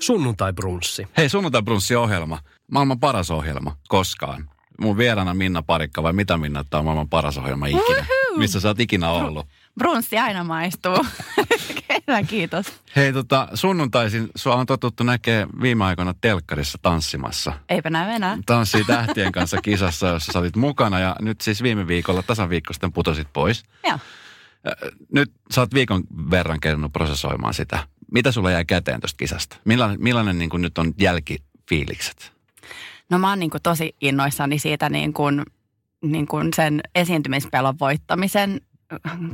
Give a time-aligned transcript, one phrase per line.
[0.00, 1.08] Sunnuntai Brunssi.
[1.16, 2.38] Hei, Sunnuntai Brunssi-ohjelma.
[2.70, 4.50] Maailman paras ohjelma koskaan.
[4.80, 7.82] Mun vieraana Minna Parikka, vai mitä Minna, tämä on maailman paras ohjelma ikinä?
[7.84, 8.38] Woohoo!
[8.38, 9.46] Missä sä oot ikinä ollut?
[9.78, 10.96] Brunssi aina maistuu.
[12.06, 12.66] Kyllä, kiitos.
[12.96, 17.52] Hei, tota, sunnuntaisin sua on totuttu näkee viime aikoina telkkarissa tanssimassa.
[17.68, 18.38] Eipä näy enää.
[18.46, 22.72] Tanssii tähtien kanssa kisassa, jossa sä olit mukana ja nyt siis viime viikolla, tasan viikko
[22.72, 23.64] sitten putosit pois.
[23.88, 23.98] Joo.
[25.12, 27.78] Nyt sä oot viikon verran kerännyt prosessoimaan sitä.
[28.12, 29.56] Mitä sulla jäi käteen tuosta kisasta?
[29.64, 32.32] Millainen, millainen niin nyt on jälkifiilikset?
[33.10, 35.42] No mä oon niin kuin tosi innoissani siitä niin kuin,
[36.02, 38.60] niin kuin sen esiintymispelon voittamisen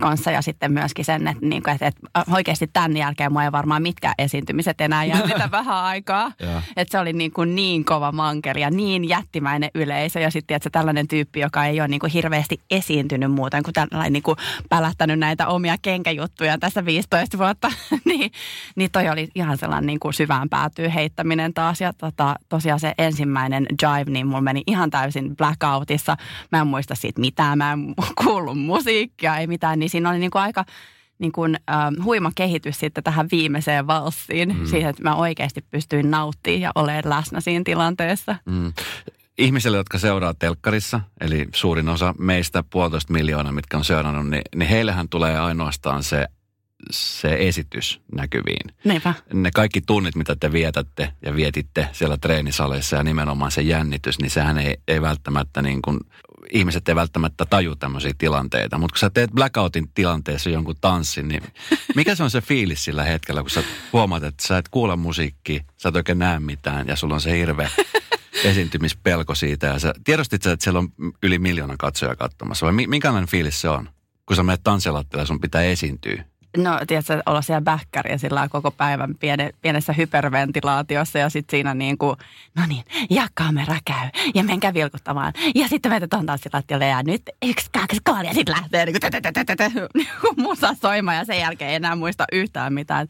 [0.00, 3.52] kanssa ja sitten myöskin sen, että, niin kuin, että, että oikeasti tämän jälkeen mua ei
[3.52, 6.32] varmaan mitkä esiintymiset enää jännitä vähän aikaa.
[6.76, 10.70] Että se oli niin, kuin niin kova mankeli ja niin jättimäinen yleisö ja sitten että
[10.70, 14.36] tällainen tyyppi, joka ei ole niin kuin hirveästi esiintynyt muuten kuin tällainen niin kuin
[14.68, 17.72] pälättänyt näitä omia kenkäjuttuja tässä 15 vuotta,
[18.04, 18.30] niin,
[18.76, 22.94] niin toi oli ihan sellainen niin kuin syvään päätyy heittäminen taas ja tota, tosiaan se
[22.98, 26.16] ensimmäinen jive, niin mulla meni ihan täysin blackoutissa.
[26.52, 27.94] Mä en muista siitä mitään, mä en
[28.24, 30.64] kuullut musiikkia, ei mitään, niin siinä oli niin kuin aika
[31.18, 34.66] niin kuin, äh, huima kehitys sitten tähän viimeiseen valssiin, mm.
[34.66, 38.36] siihen, että mä oikeasti pystyin nauttimaan ja olemaan läsnä siinä tilanteessa.
[38.46, 38.72] Mm.
[39.38, 44.68] Ihmisille, jotka seuraa telkkarissa, eli suurin osa meistä puolitoista miljoonaa, mitkä on seurannut, niin, niin
[44.68, 46.26] heillähän tulee ainoastaan se,
[46.90, 48.76] se esitys näkyviin.
[48.84, 49.14] Niinpä.
[49.32, 54.30] Ne kaikki tunnit, mitä te vietätte ja vietitte siellä treenisaleissa ja nimenomaan se jännitys, niin
[54.30, 56.00] sehän ei, ei välttämättä niin kuin,
[56.52, 58.78] ihmiset ei välttämättä taju tämmöisiä tilanteita.
[58.78, 61.42] Mutta kun sä teet blackoutin tilanteessa jonkun tanssin, niin
[61.94, 65.64] mikä se on se fiilis sillä hetkellä, kun sä huomaat, että sä et kuule musiikkia,
[65.76, 67.70] sä et oikein näe mitään ja sulla on se hirveä
[68.44, 69.66] esiintymispelko siitä.
[69.66, 70.88] Ja sä, tiedostit sä, että siellä on
[71.22, 73.88] yli miljoona katsojaa katsomassa vai mi- minkälainen fiilis se on?
[74.26, 76.24] Kun sä menet tanssilattialle ja sun pitää esiintyä.
[76.56, 81.74] No, tiedätkö, olla siellä bäkkäri ja sillä koko päivän piene, pienessä hyperventilaatiossa ja sitten siinä
[81.74, 82.16] niin kuin,
[82.56, 85.32] no niin, ja kamera käy ja menkää vilkuttamaan.
[85.54, 88.96] Ja sitten meitä tuon tanssilattialle ja nyt yksi, kaksi, kolme ja sitten lähtee niin
[90.20, 93.08] kuin musa soimaan ja sen jälkeen ei enää muista yhtään mitään.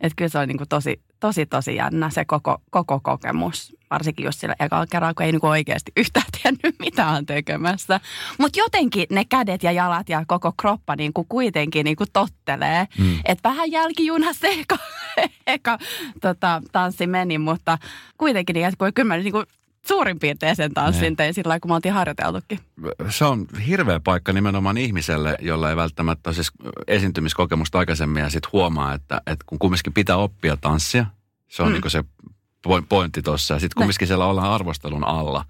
[0.00, 3.76] Että kyllä se on niin kuin tosi, tosi, tosi jännä se koko, koko kokemus.
[3.90, 8.00] Varsinkin just sillä ekalla kerralla, kun ei niinku oikeasti yhtään tiennyt, mitä on tekemässä.
[8.38, 12.86] Mutta jotenkin ne kädet ja jalat ja koko kroppa niinku kuitenkin niinku tottelee.
[12.98, 13.18] Mm.
[13.24, 14.78] Että vähän jälkijunassa eka,
[15.46, 15.78] eka
[16.20, 17.78] tota, tanssi meni, mutta
[18.18, 19.44] kuitenkin niin, että kyllä mä niinku
[19.88, 22.58] suurin piirtein sen tanssin tein sillä kun me oltiin harjoiteltukin.
[23.08, 26.52] Se on hirveä paikka nimenomaan ihmiselle, jolla ei välttämättä siis
[26.86, 31.06] esiintymiskokemusta aikaisemmin ja sitten huomaa, että, että kun kumminkin pitää oppia tanssia,
[31.48, 31.72] se on mm.
[31.72, 32.04] niin se
[32.88, 33.54] pointti tuossa.
[33.54, 35.44] Ja sitten kumminkin siellä ollaan arvostelun alla.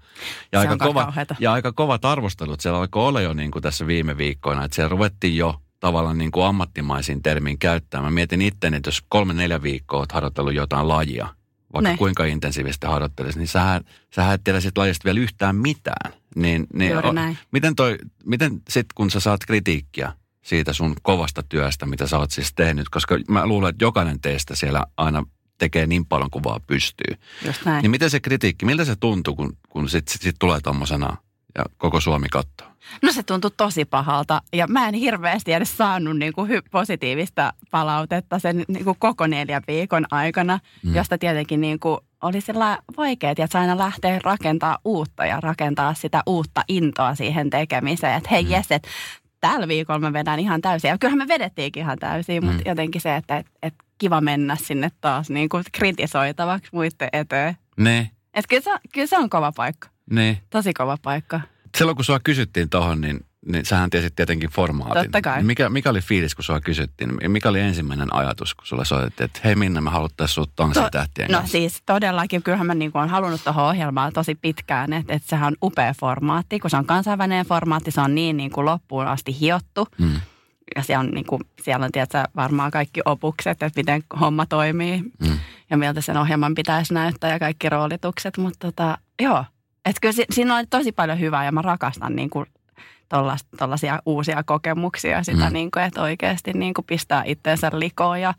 [0.51, 1.35] Ja, Se aika, kova, kauheata.
[1.39, 4.63] ja aika kovat arvostelut siellä alkoi olla jo niin kuin tässä viime viikkoina.
[4.65, 8.05] Että siellä ruvettiin jo tavallaan niin kuin ammattimaisin termin käyttämään.
[8.05, 11.27] Mä mietin itteni, että jos kolme neljä viikkoa oot harjoitellut jotain lajia,
[11.73, 11.97] vaikka Ne.
[11.97, 13.83] kuinka intensiivisesti harjoittelisi, niin sähän,
[14.15, 16.13] sähän et tiedä siitä lajista vielä yhtään mitään.
[16.35, 17.37] Niin, niin Juuri näin.
[17.51, 20.13] Miten, toi, miten sit kun sä saat kritiikkiä
[20.43, 24.55] siitä sun kovasta työstä, mitä sä oot siis tehnyt, koska mä luulen, että jokainen teistä
[24.55, 25.23] siellä aina
[25.57, 27.15] tekee niin paljon kuin vaan pystyy.
[27.45, 27.81] Just näin.
[27.81, 31.17] Niin miten se kritiikki, miltä se tuntuu, kun, kun sit, sit, sit tulee tommosena
[31.57, 32.67] ja koko Suomi katsoo?
[33.03, 38.39] No se tuntui tosi pahalta ja mä en hirveästi edes saanut niin kuin positiivista palautetta
[38.39, 40.95] sen niin kuin koko neljän viikon aikana, mm.
[40.95, 46.23] josta tietenkin niin kuin oli sillä vaikea, että aina lähtee rakentaa uutta ja rakentaa sitä
[46.25, 48.17] uutta intoa siihen tekemiseen.
[48.17, 48.51] Että hei mm.
[48.51, 48.89] jes, että
[49.41, 50.87] tällä viikolla mä vedän ihan täysin.
[50.87, 52.49] Ja kyllähän me vedettiinkin ihan täysin, Mm.
[52.49, 57.57] mutta jotenkin se, että et, et kiva mennä sinne taas niin kuin kritisoitavaksi muiden eteen.
[57.77, 60.41] Ne, Että kyllä, se, kyllä se on kova paikka, ne.
[60.49, 61.41] tosi kova paikka.
[61.77, 63.19] Silloin kun sua kysyttiin tohon, niin,
[63.51, 65.03] niin sähän tiesit tietenkin formaatin.
[65.03, 65.43] Totta kai.
[65.43, 67.11] Mikä, mikä oli fiilis, kun sua kysyttiin?
[67.31, 71.37] Mikä oli ensimmäinen ajatus, kun sulle soitettiin, että hei Minna, me haluttaisiin sut tanssitähtien No
[71.37, 71.51] kanssa?
[71.51, 75.55] siis todellakin, kyllähän mä niin olen halunnut tuohon ohjelmaan tosi pitkään, että, että sehän on
[75.63, 76.59] upea formaatti.
[76.59, 79.87] Kun se on kansainvälinen formaatti, se on niin, niin kuin loppuun asti hiottu.
[79.97, 80.11] Mm.
[80.75, 84.99] Ja siellä on, niin kuin, siellä on tiedätkö, varmaan kaikki opukset, että miten homma toimii
[85.19, 85.37] Mm.
[85.69, 88.37] ja miltä sen ohjelman pitäisi näyttää ja kaikki roolitukset.
[88.37, 89.45] Mutta tota, joo,
[89.85, 92.45] että kyllä si- siinä on tosi paljon hyvää ja mä rakastan niin kuin
[93.57, 95.23] tollaisia uusia kokemuksia.
[95.23, 95.53] Sitä, Mm.
[95.53, 98.33] niin kuin, että oikeasti niin kuin pistää itteensä likoon ja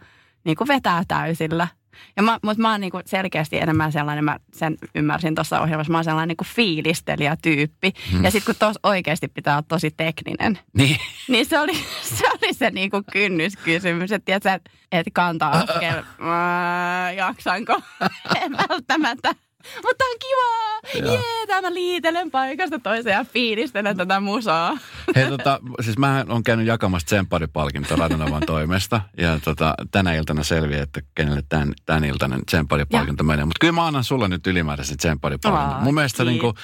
[0.44, 1.68] niin kuin vetää täysillä.
[2.16, 5.98] Ja mä, mutta mä oon niinku selkeästi enemmän sellainen, mä sen ymmärsin tuossa ohjelmassa, mä
[5.98, 7.92] oon sellainen niinku fiilistelijä-tyyppi.
[8.12, 8.24] Hmm.
[8.24, 10.96] Ja sitten kun tuossa oikeasti pitää olla tosi tekninen, Niin.
[11.28, 11.74] niin se oli
[12.16, 14.62] se, oli se niinku kynnyskysymys, että tiedätkö, et,
[14.92, 17.80] et kantaa askel, mä, jaksanko,
[18.42, 19.34] en välttämättä.
[19.84, 24.78] Mutta on kivaa, jee, tää mä liitelen paikasta toiseen ja fiilistelen tätä musaa.
[25.16, 29.00] Hei tota, siis mä oon käynyt jakamassa tsempparipalkintoa Radionavan toimesta.
[29.16, 33.44] Ja tota, tänä iltana selviää, että kenelle tämän, tämän iltainen tsempparipalkinto menee.
[33.44, 35.74] Mutta kyllä mä annan sulle nyt ylimääräisen tsempparipalkinton.
[35.76, 36.32] Aa, Mun mielestä kiitti.
[36.32, 36.54] niinku,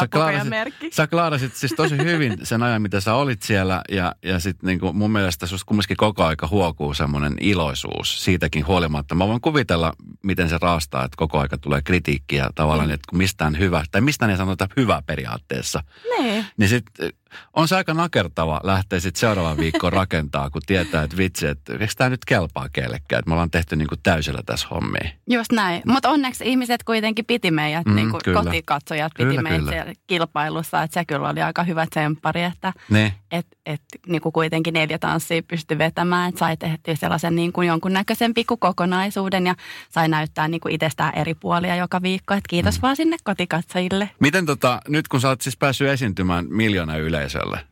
[0.00, 0.52] sä, klaarasit,
[0.92, 3.82] sä klaarasit siis tosi hyvin sen ajan, mitä sä olit siellä.
[3.90, 9.14] Ja, ja sit niinku mun mielestä susta kumminkin koko aika huokuu semmoinen iloisuus siitäkin huolimatta.
[9.14, 13.58] Mä voin kuvitella, miten se raastaa, että koko aika tulee kritiikkiä tavallaan, että kun mistään
[13.58, 15.82] hyvä, tai mistään ei sanota hyvä periaatteessa.
[16.18, 16.46] Niin.
[16.56, 17.12] Niin sit eh,
[17.56, 21.86] on se aika nakertava lähteä sitten seuraavan viikkoon rakentaa, kun tietää, että vitsi, että eikö
[21.96, 25.10] tämä nyt kelpaa kellekään, että me ollaan tehty niinku täysillä tässä hommia.
[25.30, 25.82] Just näin.
[25.86, 28.42] Mutta onneksi ihmiset kuitenkin piti meidät, Mm, niin kuin kyllä.
[28.42, 29.92] kotikatsojat piti Kyllä, meidät kyllä.
[30.06, 30.82] kilpailussa.
[30.82, 34.98] Että se kyllä oli aika hyvä tsemppari, että Ne, et, et, niin kuin kuitenkin neljä
[34.98, 36.28] tanssia pystyi vetämään.
[36.28, 39.54] Että sai tehtyä sellaisen niin kuin jonkunnäköisen pikkukokonaisuuden ja
[39.90, 42.34] sai näyttää niin kuin itsestään eri puolia joka viikko.
[42.34, 42.82] Et kiitos mm.
[42.82, 44.10] vaan sinne kotikatsojille.
[44.20, 47.66] miten tota, nyt kun sä oot siis päässyt esiintymään miljoona yleisölle,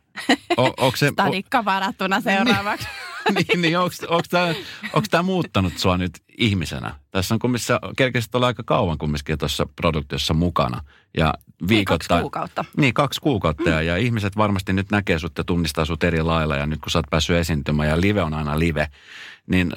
[0.57, 1.07] o, onko se...
[1.13, 2.87] Stadikka varattuna seuraavaksi.
[3.35, 6.95] niin, niin onko tämä muuttanut sua nyt ihmisenä?
[7.11, 10.81] Tässä on sä kerkesit olla aika kauan kumminkin tuossa produktiossa mukana.
[11.17, 12.17] Ja Niin, viikoittain...
[12.17, 12.65] kaksi kuukautta.
[12.77, 16.55] Niin, kaksi kuukautta ja, ja ihmiset varmasti nyt näkee sut ja tunnistaa sut eri lailla
[16.55, 18.87] ja nyt kun sä oot päässyt esiintymään ja live on aina live,
[19.47, 19.71] niin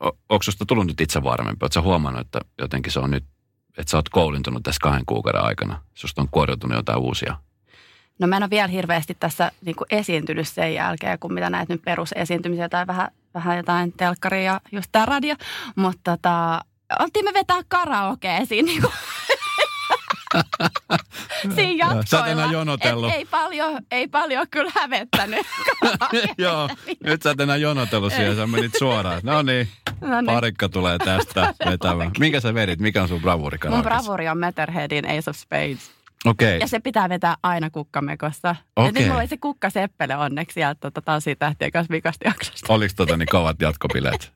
[0.00, 1.64] onko susta tullut nyt itse varmempi?
[1.64, 3.24] Oletko huomannut, että jotenkin se on nyt,
[3.78, 5.82] että sä oot koulintunut tässä kahden kuukauden aikana?
[5.94, 7.36] Susta on kuoriutunut jotain uusia.
[8.20, 11.68] No mä en ole vielä hirveästi tässä niin kuin esiintynyt sen jälkeen, kun mitä näet
[11.68, 15.34] nyt perusesiintymisiä tai vähän, vähän jotain telkkaria ja just tää radio.
[15.76, 16.60] Mutta tota,
[16.98, 18.92] oltiin me vetää karaokea siinä niin kuin
[21.54, 22.52] siinä Joo, sä jatkoilla.
[22.52, 23.10] jonotellut.
[23.10, 25.46] Et ei, paljon, ei paljon kyllä hävettänyt.
[26.38, 26.68] Joo,
[27.04, 29.20] nyt sä et enää jonotellut siihen, sä menit suoraan.
[29.22, 29.68] No niin,
[30.00, 30.26] No niin.
[30.26, 32.10] parikka tulee tästä vetämään.
[32.18, 32.80] Minkä sä vedit?
[32.80, 35.90] Mikä on sun bravuri Mun bravuri on Matterheadin Ace of Spades.
[36.24, 38.56] Okei, Ja se pitää vetää aina kukkamekossa.
[38.76, 38.88] Okei.
[38.88, 42.72] Et nyt mulla oli se kukkaseppele onneksi sieltä tota, tanssitähtien kanssa vikasta jaksosta.
[42.72, 44.30] oliko tota niin kovat jatkobileet?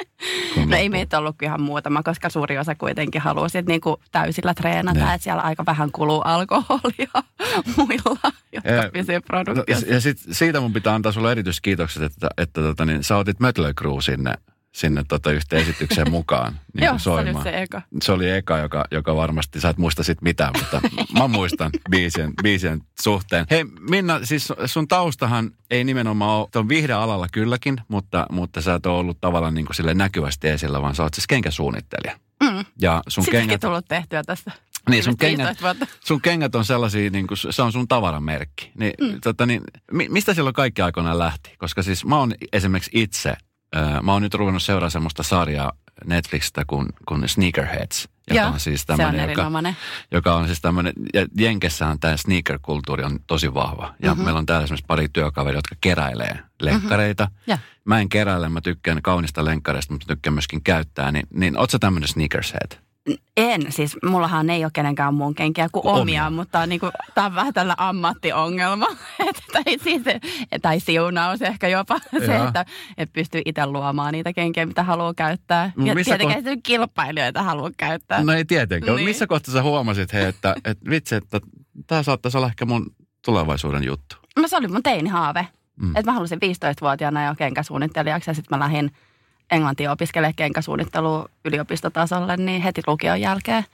[0.54, 4.00] Kun No ei meitä ollut kuin ihan muutama, koska suuri osa kuitenkin haluaa sit niinku
[4.12, 5.14] täysillä treenata, Ne.
[5.14, 7.22] että siellä aika vähän kuluu alkoholia
[7.76, 9.86] muilla, jotka Eh, pysyy No, produktiossa.
[9.86, 13.74] ja sit, siitä mun pitää antaa sulle erityiskiitokset, että, että tota, niin, sä otit Mötley
[13.74, 14.34] Crue sinne,
[14.74, 17.44] sinne tota yhteen esitykseen mukaan niin Joo, kuin se oli soimaan.
[17.44, 17.82] se eka.
[18.02, 20.80] se oli eka, joka, joka varmasti, sä et muista sit mitään, mutta
[21.18, 23.46] mä muistan biisien, biisien suhteen.
[23.50, 28.74] Hei Minna, siis sun taustahan ei nimenomaan ole, on vihreä alalla kylläkin, mutta, mutta sä
[28.74, 32.18] et ole ollut tavallaan niin kuin sille näkyvästi esillä, vaan sä oot siis kenkäsuunnittelija.
[32.42, 32.64] Mm.
[32.80, 34.50] Ja sun Sitäkin kengät, tullut tehtyä tässä.
[34.90, 35.86] niin sun kengät, 15 vuotta.
[36.06, 38.72] sun kengät on sellaisia, niin kuin, se on sun tavaramerkki.
[38.78, 39.20] Niin, mm.
[39.20, 39.62] tota, niin,
[39.92, 41.54] mi- mistä silloin kaikki aikoinaan lähti?
[41.58, 43.34] Koska siis mä oon esimerkiksi itse,
[44.02, 45.72] mä oon nyt ruvennut seuraamaan semmoista sarjaa
[46.04, 48.08] Netflixistä kuin, kuin Sneakerheads.
[48.30, 49.50] Joka Joo, on siis se on joka,
[50.10, 53.94] joka on siis tämmöinen, ja Jenkessähän tämä sneaker-kulttuuri on tosi vahva.
[54.02, 54.24] Ja mm-hmm.
[54.24, 57.24] meillä on täällä esimerkiksi pari työkaveria, jotka keräilee lenkkareita.
[57.46, 57.62] Mm-hmm.
[57.84, 61.12] Mä en keräile, mä tykkään kaunista lenkkareista, mutta tykkään myöskin käyttää.
[61.12, 62.83] Niin, niin oot sä tämmöinen sneakershead?
[63.36, 66.00] En, siis mullahan ei ole kenenkään muun kenkiä kuin Omia.
[66.02, 68.86] omia, mutta on niinku, tää on vähän tällä ammattiongelma.
[69.28, 70.02] Et, tai, siis,
[70.62, 72.46] tai siunaus ehkä jopa se, Joo.
[72.46, 72.64] että
[72.98, 75.72] et pystyy itse luomaan niitä kenkiä, mitä haluaa käyttää.
[75.76, 78.24] No Ja tietenkään ko- kilpailijoita haluaa käyttää.
[78.24, 78.96] No ei tietenkään.
[78.96, 79.08] Niin.
[79.08, 81.40] Missä kohtaa sä huomasit, hei, että, että vitsi, että
[81.86, 82.86] tämä saattaisi olla ehkä mun
[83.24, 84.16] tulevaisuuden juttu?
[84.36, 85.48] No se oli mun teinihaave.
[85.80, 85.96] Mm.
[85.96, 88.90] Että mä halusin 15-vuotiaana jo kenkäsuunnittelijaksi ja sitten mä lähdin
[89.50, 93.64] Englantiin opiskelemaan kenkäsuunnittelua yliopistotasolle niin heti lukion jälkeen.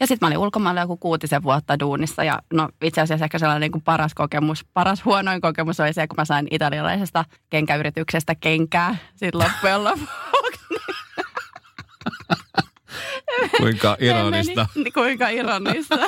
[0.00, 3.60] Ja sitten mä olin ulkomailla joku kuutisen vuotta duunissa ja no itse asiassa ehkä sellainen
[3.60, 8.96] niin kuin paras kokemus, paras huonoin kokemus oli se, kun mä sain italialaisesta kenkäyrityksestä kenkää
[9.16, 10.10] sitten loppujen lopuksi.
[13.60, 14.66] Kuinka ironista.
[14.74, 15.98] meni- kuinka ironista.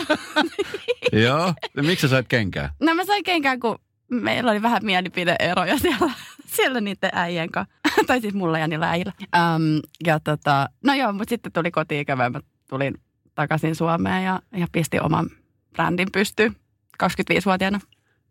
[1.13, 1.55] Joo.
[1.77, 2.73] Miksi sä sait kenkää?
[2.81, 3.79] No mä sain kenkään, kun
[4.11, 6.11] meillä oli vähän mielipideeroja siellä,
[6.57, 7.75] siellä niiden äijien kanssa.
[8.07, 9.13] tai siis mulla ja niillä äijillä.
[9.21, 12.95] Um, ja tota, no joo, mutta sitten tuli kotiin mä tulin
[13.35, 15.31] takaisin Suomeen ja, ja pistin oman
[15.73, 16.57] brändin pystyyn
[17.03, 17.81] 25-vuotiaana.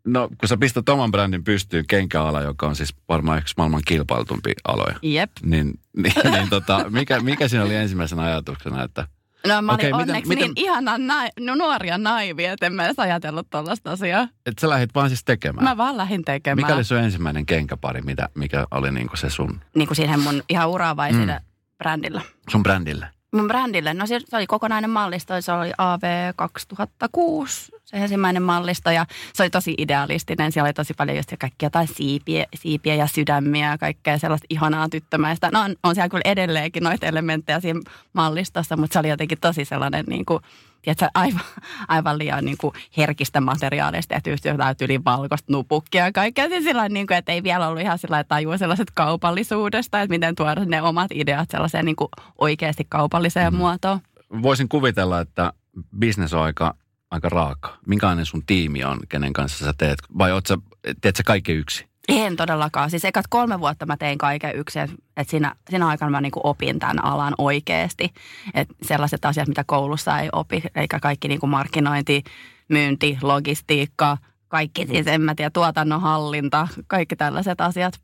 [0.06, 4.54] No, kun sä pistät oman brändin pystyyn kenkäala, joka on siis varmaan yksi maailman kilpailtumpi
[4.64, 5.32] aloja, Jep.
[5.44, 5.74] niin,
[6.04, 9.08] niin, niin tota, mikä, mikä siinä oli ensimmäisenä ajatuksena, että
[9.48, 12.86] No mä olin miten- onneksi miten- niin ihana nai, no, nuoria naivi, että en mä
[12.86, 14.28] edes ajatellut tollaista asiaa.
[14.46, 15.64] et sä lähdit vaan siis tekemään?
[15.64, 16.66] Mä vaan lähdin tekemään.
[16.68, 20.44] Mikä oli sun ensimmäinen kenkäpari, mitä, mikä oli niinku se sun, Niin kuin siihen mun
[20.50, 21.46] ihan uraavaisille mm.
[21.78, 22.22] brändillä.
[22.50, 23.08] sun brändille?
[23.32, 26.04] Mun brändille, no se se oli kokonainen mallisto, se oli AV
[26.36, 30.52] 2006, se ensimmäinen mallisto ja se oli tosi idealistinen.
[30.52, 34.90] Siellä oli tosi paljon just kaikkia jotain siipiä, siipiä ja sydämiä ja kaikkea sellaista ihanaa
[34.90, 35.50] tyttömäistä.
[35.54, 37.82] No on, on siellä kyllä edelleenkin noita elementtejä siinä
[38.14, 40.44] mallistossa, mutta se oli jotenkin tosi sellainen niin kuin,
[40.82, 41.42] tiedätkö, aivan,
[41.88, 46.50] aivan liian niin kuin herkistä materiaaleista tehty just jotain yli valkoista nupukkia ja kaikkea.
[46.50, 50.36] Siis sillä niin kuin, että ei vielä ollut ihan sillä tajua sellaiset kaupallisuudesta, että miten
[50.36, 53.58] tuoda ne omat ideat sellaiseen niin kuin oikeasti kaupalliseen mm.
[53.58, 54.00] muotoon.
[54.42, 55.54] Voisin kuvitella, että
[56.00, 56.76] bisnes on aika,
[57.12, 57.78] aika raaka.
[57.88, 60.00] Minkälainen sun tiimi on, kenen kanssa sä teet?
[60.18, 60.58] Vai oot sä,
[61.02, 61.91] teet sä kaikki yksi?
[62.12, 62.90] En todellakaan.
[62.90, 64.82] Siis ekat kolme vuotta mä tein kaiken yksin.
[65.18, 68.14] Että siinä, siinä aikana mä niinku opin tämän alan oikeasti.
[68.54, 70.64] Että sellaiset asiat, mitä koulussa ei opi.
[70.76, 72.24] Eikä kaikki niinku markkinointi,
[72.68, 78.00] myynti, logistiikka, kaikki siis en mä tiedä, tuotannon hallinta, kaikki tällaiset asiat.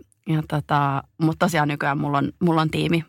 [0.47, 3.03] Tota, mutta tosiaan nykyään mulla on, mulla on tiimi.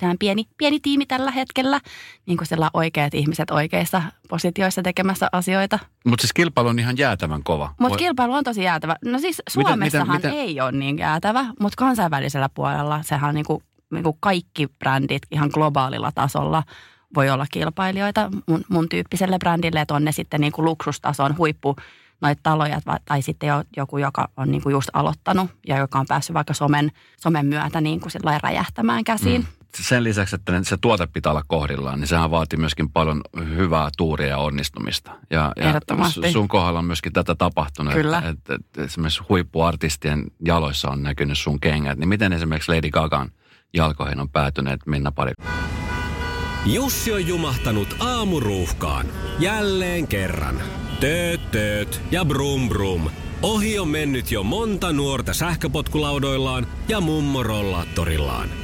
[0.00, 1.80] Sehän pieni, pieni tiimi tällä hetkellä,
[2.26, 5.78] niin kuin siellä oikeat ihmiset oikeissa positioissa tekemässä asioita.
[6.06, 7.74] Mutta siis kilpailu on ihan jäätävän kova.
[7.80, 8.96] Mutta kilpailu on tosi jäätävä.
[9.04, 13.62] No siis Suomessahan miten- miten- ei ole niin jäätävä, mutta kansainvälisellä puolella sehän on niinku,
[13.92, 16.62] niinku kaikki brändit ihan globaalilla tasolla
[17.14, 21.76] voi olla kilpailijoita mun, mun tyyppiselle brändille, että on ne sitten niinku luksustason huippu
[22.20, 26.34] noita taloja tai sitten jo, joku, joka on niinku just aloittanut ja joka on päässyt
[26.34, 29.40] vaikka somen, somen myötä niinku sillä räjähtämään käsiin.
[29.40, 29.63] Mm.
[29.82, 33.20] Sen lisäksi, että se tuote pitää olla kohdillaan, niin sehän vaatii myöskin paljon
[33.56, 35.10] hyvää tuuria ja onnistumista.
[35.30, 35.80] Ja, ja
[36.32, 37.94] sun kohdalla on myöskin tätä tapahtunut.
[37.94, 38.18] Kyllä.
[38.18, 41.98] Että, että, että esimerkiksi huippuartistien jaloissa on näkynyt sun kengät.
[41.98, 43.30] Niin miten esimerkiksi Lady Gagan
[43.74, 45.32] jalkoihin on päätyneet Minna Pari?
[46.66, 49.06] Jussi on jumahtanut aamuruuhkaan.
[49.38, 50.60] Jälleen kerran.
[51.00, 53.10] Tööt, tööt ja brum brum.
[53.42, 58.63] Ohi on mennyt jo monta nuorta sähköpotkulaudoillaan ja mummorollaattorillaan.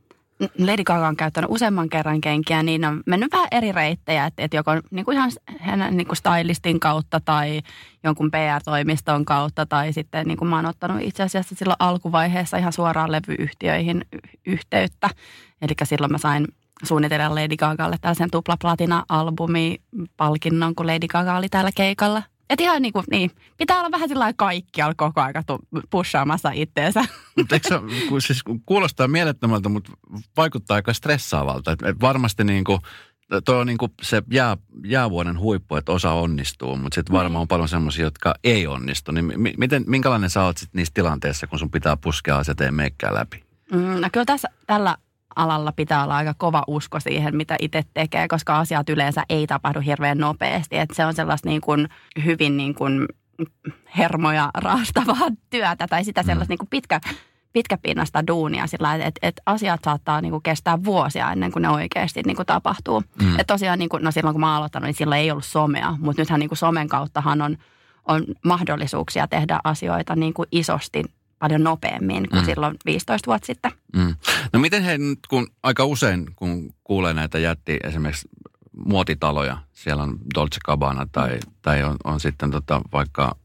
[0.57, 4.57] Lady Gaga on käyttänyt useamman kerran kenkiä, niin on mennyt vähän eri reittejä, että, että
[4.57, 7.61] joko niin kuin ihan hänen niin kuin stylistin kautta tai
[8.03, 12.73] jonkun PR-toimiston kautta tai sitten niin kuin mä oon ottanut itse asiassa silloin alkuvaiheessa ihan
[12.73, 14.05] suoraan levyyhtiöihin
[14.45, 15.09] yhteyttä.
[15.61, 16.47] Eli silloin mä sain
[16.83, 22.23] suunnitella Lady Gagalle tällaisen tuplaplatina-albumi-palkinnon, kun Lady Gaga oli täällä keikalla.
[22.51, 27.05] Et ihan niin kuin, niin, pitää olla vähän sillä kaikkialla koko aika tu- pushaamassa itteensä.
[27.37, 27.75] Mutta eikö se,
[28.09, 29.91] kun siis kuulostaa mielettömältä, mutta
[30.37, 31.71] vaikuttaa aika stressaavalta.
[31.71, 32.79] Et, et varmasti niin kuin,
[33.45, 37.47] toi on niin kuin se jää, jäävuoden huippu, että osa onnistuu, mutta sitten varmaan on
[37.47, 39.11] paljon semmoisia, jotka ei onnistu.
[39.11, 43.13] Niin mi- miten, minkälainen sä oot sit niissä tilanteissa, kun sun pitää puskea asiat ja
[43.13, 43.43] läpi?
[43.73, 44.97] Mm, no kyllä tässä, tällä
[45.35, 49.79] alalla pitää olla aika kova usko siihen, mitä itse tekee, koska asiat yleensä ei tapahdu
[49.79, 50.77] hirveän nopeasti.
[50.77, 51.89] Että se on sellaista niin kuin
[52.25, 53.07] hyvin niin kuin
[53.97, 57.01] hermoja raastavaa työtä tai sitä sellaista niin kuin pitkä,
[57.53, 61.69] pitkäpinnasta duunia sillä että et, et asiat saattaa niin kuin kestää vuosia ennen kuin ne
[61.69, 63.03] oikeasti niin kuin tapahtuu.
[63.21, 63.39] Mm.
[63.39, 66.21] Et tosiaan niin kuin, no silloin kun mä aloittanut, niin silloin ei ollut somea, mutta
[66.21, 67.57] nythän niin kuin somen kauttahan on,
[68.07, 71.03] on mahdollisuuksia tehdä asioita niin kuin isosti
[71.41, 72.45] paljon nopeammin kuin mm.
[72.45, 73.71] silloin 15 vuotta sitten.
[73.95, 74.15] Mm.
[74.53, 78.29] No miten he nyt, kun aika usein, kun kuulee näitä jätti esimerkiksi
[78.85, 83.35] muotitaloja, siellä on Dolce Gabbana tai, tai on, on sitten tota vaikka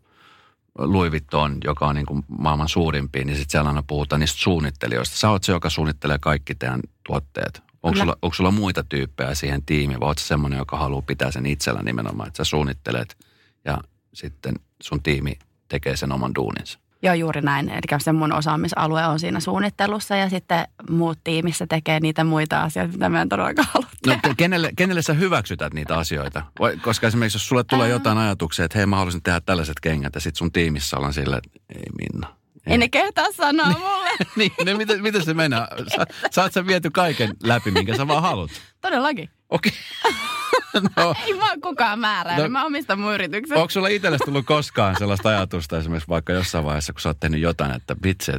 [0.78, 5.16] Louis Vuitton, joka on niin kuin maailman suurimpia, niin sitten siellä aina puhutaan niistä suunnittelijoista.
[5.16, 7.62] Sä oot se, joka suunnittelee kaikki teidän tuotteet.
[7.82, 11.30] Onko sulla, onko sulla muita tyyppejä siihen tiimiin, vai oot sä semmoinen, joka haluaa pitää
[11.30, 13.16] sen itsellä nimenomaan, että sä suunnittelet
[13.64, 13.78] ja
[14.14, 15.38] sitten sun tiimi
[15.68, 16.78] tekee sen oman duuninsa?
[17.06, 17.68] Joo, juuri näin.
[17.70, 22.92] Eli se mun osaamisalue on siinä suunnittelussa ja sitten muut tiimissä tekee niitä muita asioita,
[22.92, 26.42] mitä mä en todellakaan halua No kenelle, kenelle sä hyväksytät niitä asioita?
[26.60, 30.14] Vai, koska esimerkiksi jos sulle tulee jotain ajatuksia, että hei mä haluaisin tehdä tällaiset kengät
[30.14, 32.28] ja sitten sun tiimissä ollaan silleen, että ei Minna.
[32.66, 32.72] Ei.
[32.72, 34.10] Ei ne kehtaa sanoa mulle.
[34.36, 35.60] niin, ne, miten, miten se menee?
[35.96, 38.50] Sa, saat sä viety kaiken läpi, minkä sä vaan haluat?
[38.80, 39.30] Todellakin.
[39.48, 39.72] Okei.
[40.96, 42.36] no, Ei vaan kukaan määrää.
[42.36, 42.42] No.
[42.42, 42.48] No.
[42.48, 43.58] Mä omistan mun yrityksen.
[43.58, 47.40] onko sulla itsellesi tullut koskaan sellaista ajatusta esimerkiksi vaikka jossain vaiheessa, kun sä oot tehnyt
[47.40, 48.32] jotain, että vitsi,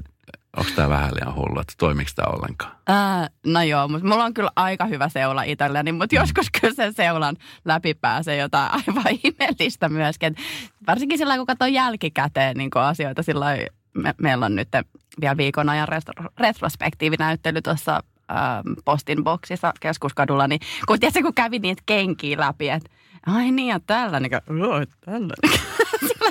[0.57, 2.75] onko tämä vähän liian hullu, että toimiko tämä ollenkaan?
[2.87, 6.93] Ää, no joo, mutta mulla on kyllä aika hyvä seula itselleni, mutta joskus kyllä sen
[6.93, 10.35] seulan läpi pääsee jotain aivan ihmeellistä myöskin.
[10.87, 13.45] Varsinkin sillä kun katsoo jälkikäteen niin asioita, sillä
[13.93, 14.69] me, meillä on nyt
[15.21, 21.59] vielä viikon ajan retro, retrospektiivinäyttely tuossa ähm, postin boksissa keskuskadulla, niin kun, tiedätkö, kun kävi
[21.59, 22.89] niitä kenkiä läpi, että
[23.25, 25.37] ai niin ja tällainen, joo, tällainen.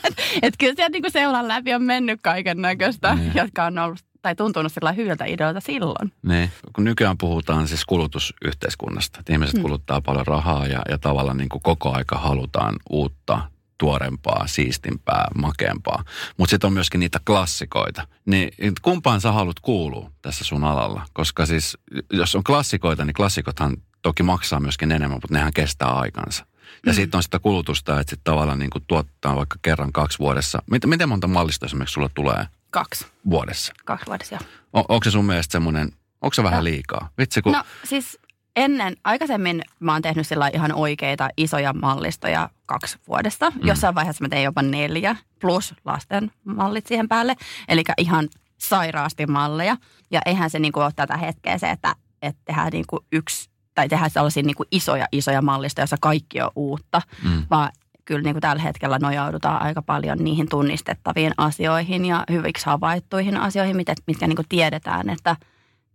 [0.05, 3.33] Että et kyllä sieltä niin seulan läpi on mennyt kaiken näköistä, Niin.
[3.35, 6.13] jotka on ollut tai tuntunut sillä hyviltä ideoilta silloin.
[6.23, 6.51] Niin.
[6.73, 9.63] Kun nykyään puhutaan siis kulutusyhteiskunnasta, että ihmiset mm.
[9.63, 13.41] kuluttaa paljon rahaa ja, ja tavallaan niin kuin koko aika halutaan uutta,
[13.79, 16.05] tuorempaa, siistimpää, makeampaa.
[16.37, 18.09] Mutta sitten on myöskin niitä klassikoita.
[18.27, 21.07] Niin kumpaan sä haluat kuulua tässä sun alalla?
[21.13, 21.79] Koska siis,
[22.13, 26.47] jos on klassikoita, niin klassikothan toki maksaa myöskin enemmän, mutta nehän kestää aikansa.
[26.87, 26.97] Ja mm.
[26.97, 30.63] sitten on sitä kulutusta, että sitten tavallaan niin tuottaa vaikka kerran kaksi vuodessa.
[30.71, 33.07] Miten, miten monta mallista esimerkiksi sulla tulee Kaksi.
[33.31, 33.73] vuodessa?
[33.85, 34.49] Kaksi vuodessa, joo.
[34.73, 35.93] O, onko se sun mielestä semmoinen,
[36.23, 36.65] onko se vähän No.
[36.65, 37.09] liikaa?
[37.19, 37.53] Vitsi, kun...
[37.53, 38.19] No siis
[38.57, 43.51] ennen, aikaisemmin mä oon tehnyt sillä ihan oikeita isoja mallistoja kaksi vuodesta.
[43.51, 43.61] Mm.
[43.65, 47.37] Jossain vaiheessa mä tein jopa neljä plus lasten mallit siihen päälle.
[47.69, 49.77] Eli ihan sairaasti malleja.
[50.11, 54.11] Ja eihän se niinku ole tätä hetkeä se, että, että tehdään niinku yksi tai tehdään
[54.11, 57.03] sellaisia niinku isoja, isoja mallistoja, joissa kaikki on uutta.
[57.25, 57.47] Mm.
[57.51, 57.71] Vaan
[58.05, 63.77] kyllä niin kuin tällä hetkellä nojaudutaan aika paljon niihin tunnistettaviin asioihin ja hyviksi havaittuihin asioihin,
[63.77, 65.37] mitkä, mitkä niin kuin tiedetään, että,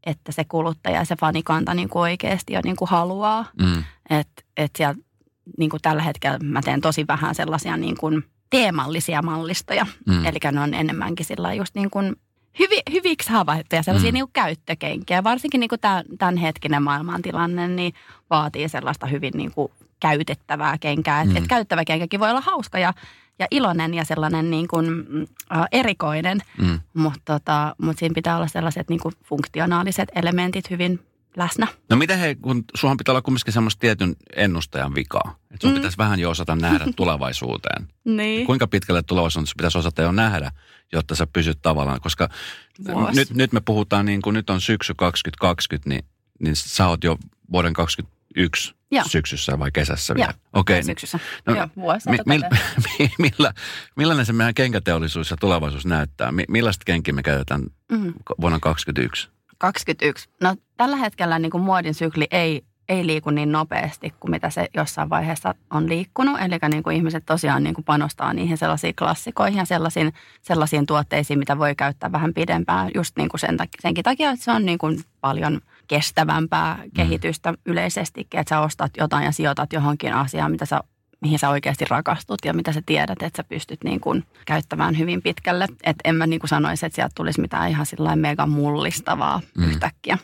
[0.06, 3.46] että se kuluttaja ja se fanikanta niin kuin oikeasti jo niin kuin haluaa.
[3.62, 3.84] Mm.
[4.10, 4.96] Että et siellä
[5.58, 9.86] niin kuin tällä hetkellä mä teen tosi vähän sellaisia niin kuin teemallisia mallistoja.
[10.08, 10.26] Mm.
[10.26, 12.16] Eli ne on enemmänkin sillä just niin kuin
[12.60, 14.14] hyvi, hyviksi havaittuja, sellaisia Mm.
[14.14, 15.24] niin kuin käyttökenkiä.
[15.24, 17.94] Varsinkin niin kuin tämän, tämänhetkinen maailmantilanne niin
[18.30, 21.22] vaatii sellaista hyvin niin kuin käytettävää kenkää.
[21.22, 21.38] Että Mm.
[21.38, 22.94] et käyttävä kenkäkin voi olla hauska ja,
[23.42, 24.86] ja iloinen ja sellainen niin kuin,
[25.56, 26.80] äh, erikoinen, Mm.
[26.94, 31.00] mutta tota, mut siinä pitää olla sellaiset niin kuin funktionaaliset elementit hyvin
[31.38, 31.68] läsnä.
[31.90, 35.36] No miten hei, kun suhan pitää olla kumminkin semmoista tietyn ennustajan vikaa.
[35.52, 35.76] Että sun mm.
[35.76, 37.88] Pitäisi vähän jo osata nähdä tulevaisuuteen.
[38.04, 38.46] Niin.
[38.46, 40.52] Kuinka pitkälle tulevaisuudessa pitäisi osata jo nähdä,
[40.92, 42.30] jotta sä pysyt tavallaan, koska
[42.94, 43.16] Vuosi.
[43.16, 46.06] nyt, nyt me puhutaan niin kuin nyt on syksy 2020, niin,
[46.40, 47.18] niin sä oot jo
[47.52, 47.74] vuoden
[48.36, 49.04] 2021 Joo.
[49.08, 50.34] syksyssä vai kesässä vielä?
[50.54, 51.20] Okei, niin, Syksyssä.
[51.46, 52.10] no, Joo, vuosi.
[52.10, 53.12] mi, mil, tehdään.
[53.32, 53.54] millä,
[53.96, 56.32] millainen se meidän kenkäteollisuus ja tulevaisuus näyttää?
[56.32, 57.62] Mi, millaista kenkiä me käytetään
[57.92, 58.14] Mm.
[58.42, 59.30] vuonna 2021?
[59.58, 60.30] 21.
[60.42, 64.68] No tällä hetkellä niin kuin muodin sykli ei, ei liiku niin nopeasti kuin mitä se
[64.76, 66.40] jossain vaiheessa on liikkunut.
[66.42, 71.40] Eli niin kuin ihmiset tosiaan niin kuin panostaa niihin sellaisiin klassikoihin ja sellaisiin, sellaisiin tuotteisiin,
[71.40, 72.92] mitä voi käyttää vähän pidempään.
[72.96, 78.40] Just niin kuin sen, senkin takia, että se on niin kuin paljon kestävämpää kehitystä yleisestikin.
[78.40, 80.82] Että sä ostat jotain ja sijoitat johonkin asiaan, mitä sä
[81.22, 85.22] mihin sä oikeasti rakastut ja mitä sä tiedät, että sä pystyt niin kuin käyttämään hyvin
[85.22, 85.68] pitkälle.
[85.84, 89.64] Että en mä niin kuin sanoisi, että sieltä tulisi mitään ihan sillä mega mullistavaa Mm.
[89.64, 89.70] mm.
[89.70, 90.18] yhtäkkiä.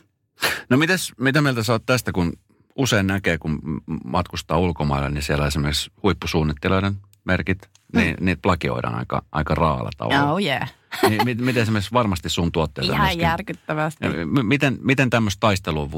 [0.70, 2.34] No mites, mitä mieltä sä oot tästä, kun
[2.76, 3.60] usein näkee, kun
[4.06, 6.98] matkustaa ulkomaille, niin siellä esimerkiksi huippusuunnittelijoiden
[7.28, 10.32] merkit, niin niitä plagioidaan aika, aika raalla tavalla.
[10.32, 10.74] Oh yeah.
[11.10, 14.06] Niin, mit- miten esimerkiksi varmasti sun tuotteita Ihan myöskin- järkyttävästi.
[14.06, 15.90] Ja m- Miten, miten tämmöistä taistelua,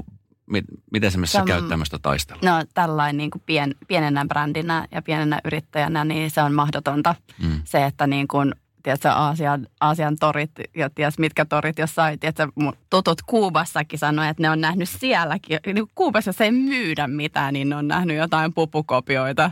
[0.46, 2.42] mit, miten esimerkiksi sä Täm- käyt tämmöistä taistelua?
[2.44, 7.15] No tällainen niin kuin pien, pienenä brändinä ja pienenä yrittäjänä, niin se on mahdotonta.
[7.44, 7.62] Mm.
[7.63, 12.74] Se, että niin kuin, tiedätkö, Aasian, Aasian torit ja ties mitkä torit jossain, tiedätkö, mun
[12.89, 15.60] tutut Kuubassakin sanoi, että ne on nähnyt sielläkin.
[15.65, 19.52] Niin Kuubassa se ei myydä mitään, niin ne on nähnyt jotain pupukopioita.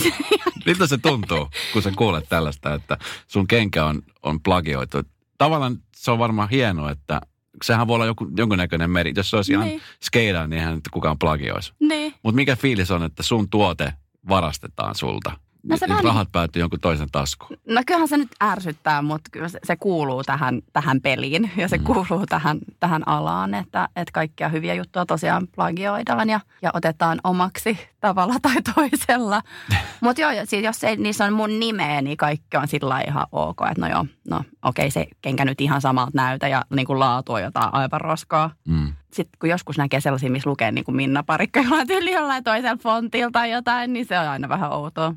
[0.66, 5.02] Miltä se tuntuu, kun sä kuulet tällaista, että sun kenkä on, on plagioitu?
[5.38, 7.20] Tavallaan se on varmaan hienoa, että
[7.64, 9.12] sehän voi olla joku, jonkunnäköinen meri.
[9.16, 9.80] Jos se olisi ihan Niin.
[10.14, 11.72] niin eihän kukaan plagioisi.
[11.80, 12.14] Niin.
[12.22, 13.92] Mutta mikä fiilis on, että sun tuote
[14.28, 15.32] varastetaan sulta?
[15.68, 17.58] No se Niin vähän rahat päätyy jonkun toisen taskuun.
[17.68, 21.78] No kyllähän se nyt ärsyttää, mutta kyllä se, se kuuluu tähän, tähän peliin ja se
[21.78, 21.84] Mm.
[21.84, 27.78] kuuluu tähän, tähän alaan, että, että kaikkia hyviä juttuja tosiaan plagioidaan ja, ja otetaan omaksi
[28.00, 29.42] tavalla tai toisella.
[30.00, 33.56] Mutta joo, siis jos ei, niissä on mun nimeä, niin kaikki on sillä ihan ok,
[33.70, 37.32] että no joo, no okei se kenkä nyt ihan samalta näytä ja niin kuin laatu
[37.32, 38.50] on jotain aivan roskaa.
[38.68, 38.92] Mm.
[39.12, 42.76] Sitten kun joskus näkee sellaisia, missä lukee niin kuin Minna Parikka jollain tyyli jollain toisella
[42.82, 45.14] fontilta tai jotain, niin se on aina vähän outoa.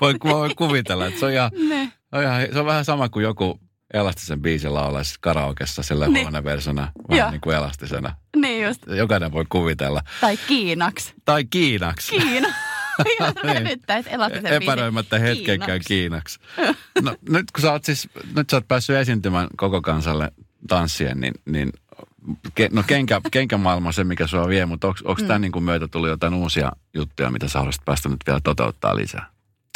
[0.00, 1.92] Voin, voin kuvitella, että se on, ihan, Ne.
[2.12, 3.60] on ihan, se on vähän sama kuin joku
[3.94, 6.24] elastisen biisin laulaisi karaokessa sillä Niin.
[6.26, 7.30] huoneversona, vähän Joo.
[7.30, 8.14] niin kuin elastisena.
[8.36, 8.82] Niin just.
[8.86, 10.02] Jokainen voi kuvitella.
[10.20, 11.14] Tai Kiinaksi.
[11.24, 12.10] Tai Kiinaksi.
[12.18, 12.48] Kiina.
[13.44, 13.80] Niin.
[14.44, 16.38] Epäröimättä hetkenkään Kiinaksi.
[17.02, 20.32] No, nyt kun sä oot siis, nyt sä oot päässyt esiintymään koko kansalle
[20.68, 21.72] tanssien, niin, niin
[22.54, 25.26] ke, no kenkä, kenkämaailma on se, mikä sua vie, mutta onko mm.
[25.26, 28.96] tämän niin kuin myötä tullut jotain uusia juttuja, mitä sä haluaisit päästä nyt vielä toteuttaa
[28.96, 29.26] lisää?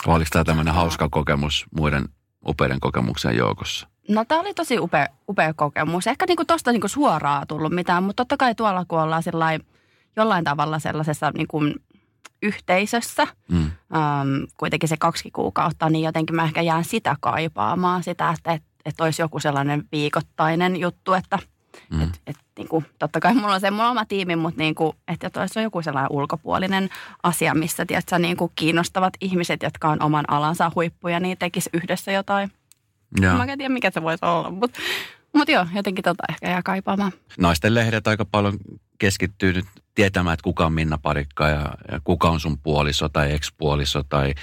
[0.06, 2.08] Vai oliko tämä tämmöinen hauska kokemus muiden
[2.46, 3.88] upeiden kokemuksien joukossa?
[4.08, 6.06] No tämä oli tosi upea, upea kokemus.
[6.06, 9.58] Ehkä niinku tosta niinku suoraan tullut mitään, mutta totta kai tuolla kun ollaan sillai,
[10.16, 11.60] jollain tavalla sellaisessa niinku
[12.42, 13.64] yhteisössä, Mm.
[13.64, 18.62] äm, kuitenkin se kaksi kuukautta, niin jotenkin mä ehkä jään sitä kaipaamaan, sitä, että et,
[18.84, 21.38] et olisi joku sellainen viikoittainen juttu, että
[21.90, 22.02] Mm.
[22.02, 25.60] et, et, niinku, totta kai mulla on se on oma tiimi, mutta niinku, että olisi
[25.60, 26.88] joku sellainen ulkopuolinen
[27.22, 32.52] asia, missä tiedätkö, niinku kiinnostavat ihmiset, jotka on oman alansa huippuja, niin tekisi yhdessä jotain.
[33.20, 33.36] Joo.
[33.36, 34.80] Mä en tiedä, mikä se voisi olla, mutta
[35.36, 37.12] Mutta joo, jotenkin tota ehkä jää kaipaamaan.
[37.38, 38.58] Naisten lehdet aika paljon
[38.98, 39.64] keskittyy nyt
[39.96, 44.34] tietämään, että kuka on Minna Parikka ja, ja kuka on sun puoliso tai ekspuoliso tai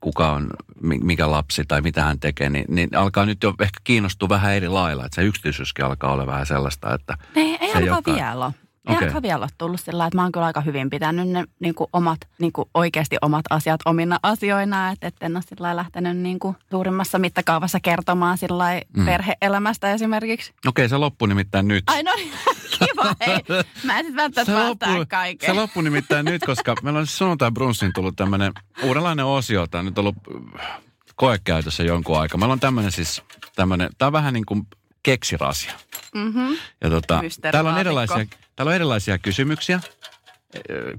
[0.00, 0.50] kuka on,
[0.82, 4.54] mi- mikä lapsi tai mitä hän tekee, niin, niin alkaa nyt jo ehkä kiinnostua vähän
[4.54, 5.04] eri lailla.
[5.06, 8.52] Että se yksityisyyskin alkaa olla vähän sellaista, että Ei, ei Se ainakaan joka- vielä
[8.88, 11.74] Ei ainakaan vielä ole tullut sillä että mä oon kyllä aika hyvin pitänyt ne niin
[11.74, 16.16] kuin omat, niin kuin oikeasti omat asiat omina asioina, että et en ole sillä lähtenyt
[16.16, 19.04] niin kuin suurimmassa mittakaavassa kertomaan sillä Mm.
[19.04, 20.52] perhe-elämästä esimerkiksi.
[20.66, 21.84] okei se loppui nimittäin nyt.
[21.86, 22.32] Ai no niin,
[22.78, 23.38] kiva, hei.
[23.84, 25.52] Mä en sit välttämättä vastaa kaikkeen.
[25.54, 29.66] se loppui nimittäin nyt, koska meillä on siis sunnuntai brunssin tullut tämmöinen uudenlainen osio.
[29.66, 30.16] Tämä on nyt ollut
[30.60, 30.68] äh,
[31.16, 32.38] koekäytössä jonkun aikaa.
[32.38, 33.22] Meillä on tämmöinen siis,
[33.56, 34.66] tämmöinen, tämä on vähän niin kuin
[35.02, 35.72] keksirasia.
[36.14, 36.56] Mm-hmm.
[36.80, 39.80] Ja tota, täällä, on erilaisia, täällä on erilaisia kysymyksiä.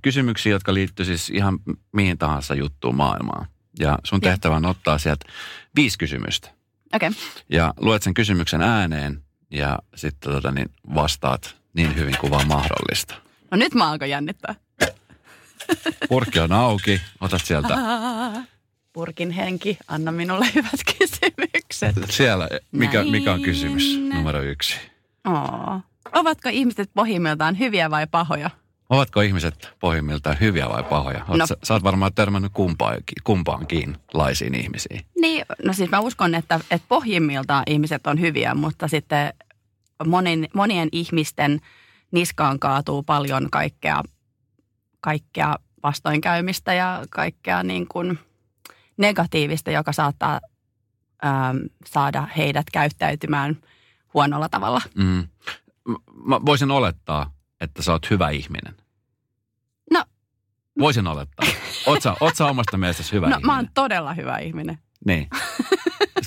[0.02, 1.60] Kysymyksiä, jotka liittyy siis ihan
[1.92, 3.48] mihin tahansa juttuun maailmaan.
[3.80, 4.32] Ja sun Joo.
[4.32, 5.26] tehtävä on ottaa sieltä
[5.76, 6.50] viisi kysymystä.
[6.94, 7.22] Okei, okay.
[7.50, 13.16] Ja luet sen kysymyksen ääneen ja sitten tota, niin vastaat niin hyvin kuin vaan mahdollista.
[13.52, 14.56] no nyt mä alkoin jännittää.
[16.10, 17.78] Purkki on auki, otat sieltä
[18.94, 21.96] Purkin henki, anna minulle hyvät kysymykset.
[22.10, 24.76] siellä, mikä, mikä on kysymys numero yksi.
[25.34, 25.80] Oo.
[26.14, 28.50] Ovatko ihmiset pohjimmiltaan hyviä vai pahoja?
[28.90, 31.26] Ovatko ihmiset pohjimmiltaan hyviä vai pahoja?
[31.28, 31.48] Oot, No.
[31.48, 35.02] sä, sä oot varmaan törmännyt kumpaankin, kumpaankin laisiin ihmisiin.
[35.22, 39.34] Niin, no siis mä uskon, että, että pohjimmiltaan ihmiset on hyviä, mutta sitten
[40.08, 41.60] monin, monien ihmisten
[42.12, 44.04] niskaan kaatuu paljon kaikkea,
[45.02, 48.20] kaikkea vastoinkäymistä ja kaikkea niin kuin
[48.98, 50.40] negatiivista, joka saattaa
[51.26, 53.58] ähm, saada heidät käyttäytymään
[54.14, 54.82] huonolla tavalla.
[54.96, 55.28] Mm.
[56.26, 58.76] Mä voisin olettaa, että sä oot hyvä ihminen.
[59.92, 60.04] No.
[60.80, 61.50] Voisin olettaa.
[61.86, 63.46] Oot sä, oot sä omasta mielestäsi hyvä no ihminen?
[63.46, 64.78] mä oon todella hyvä ihminen.
[65.06, 65.28] Niin.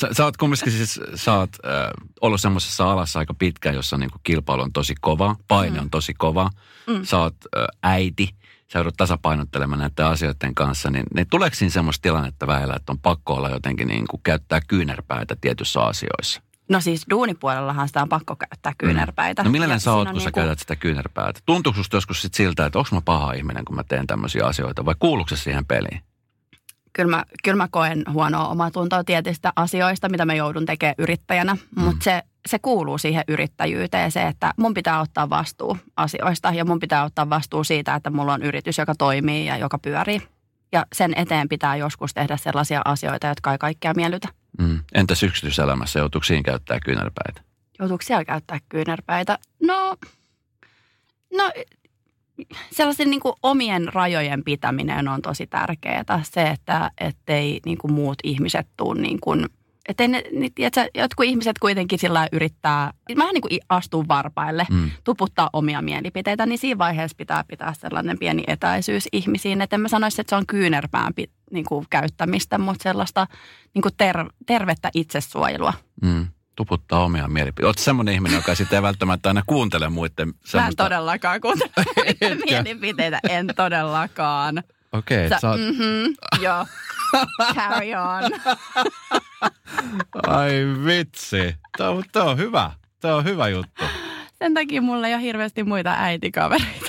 [0.01, 1.73] Sä, sä oot kumminkin siis, sä oot äh,
[2.21, 5.83] ollut semmoisessa alassa aika pitkään, jossa niinku kilpailu on tosi kova, paine Mm.
[5.83, 6.51] on tosi kova.
[6.87, 7.05] Mm.
[7.05, 8.29] Sä oot äh, äiti,
[8.73, 12.99] sä joudut tasapainottelemaan näiden asioiden kanssa, niin, niin tuleeko siinä semmoista tilannetta väillä, että on
[12.99, 16.43] pakko olla jotenkin niin kuin käyttää kyynärpäitä tietyissä asioissa?
[16.73, 19.43] No siis duunipuolellahan sitä on pakko käyttää kyynärpäitä.
[19.43, 21.41] No millainen sä oot, kun sä niinku- käytät sitä kyynärpäätä?
[21.47, 24.85] Tuntuuko susta joskus sit siltä, että onko mä paha ihminen, kun mä teen tämmöisiä asioita,
[24.85, 26.03] vai kuuluuko se siihen peliin?
[26.93, 31.55] kyllä mä, kyllä mä koen huonoa omatuntoa tietystä asioista, mitä mä joudun tekemään yrittäjänä.
[31.55, 31.83] Mm.
[31.83, 36.81] Mutta se, se kuuluu siihen yrittäjyyteen se, että mun pitää ottaa vastuu asioista ja mun
[36.81, 40.23] pitää ottaa vastuu siitä, että mulla on yritys, joka toimii ja joka pyörii.
[40.73, 44.29] Ja sen eteen pitää joskus tehdä sellaisia asioita, jotka ei kaikkea miellytä.
[44.59, 44.81] Mm.
[44.95, 47.41] Entäs yksityiselämässä, joutuuko siinä käyttää kyynärpäitä?
[47.79, 49.39] Joutuuko siellä käyttää kyynärpäitä?
[49.63, 49.97] No,
[51.33, 51.51] no
[52.73, 56.23] sellaisen niin kuin omien rajojen pitäminen on tosi tärkeää.
[56.23, 59.47] Se, että ettei niin kuin muut ihmiset tuu niin kuin,
[59.89, 64.91] ettei ne, niin, tiedätkö, jotkut ihmiset kuitenkin sillä yrittää vähän niin kuin astua varpaille, Mm.
[65.05, 69.63] tuputtaa omia mielipiteitä, niin siinä vaiheessa pitää pitää sellainen pieni etäisyys ihmisiin.
[69.63, 71.13] Että en mä sanoisi, että se on kyynärpään
[71.53, 73.27] niin kuin käyttämistä, mutta sellaista
[73.75, 75.73] niin kuin ter- tervettä itsesuojelua.
[76.03, 76.27] Mm.
[76.57, 77.67] Tuputtaa omia mielipiteitä.
[77.67, 80.85] Oot semmoinen ihminen, joka sitten ei välttämättä aina kuuntele muiden Mä en semmoista...
[80.85, 81.71] todellakaan kuuntele
[82.51, 84.63] mielipiteitä, en todellakaan.
[84.93, 85.61] Okei, okay, Sä, oot...
[85.61, 86.67] mm-hmm, joo.
[87.55, 88.41] Carry on.
[90.27, 90.53] Ai
[90.87, 91.57] vitsi.
[91.79, 92.71] Tämä on, on hyvä.
[93.01, 93.85] Tämä on hyvä juttu.
[94.39, 96.82] Sen takia mulla ei ole hirveästi muita äitikavereita.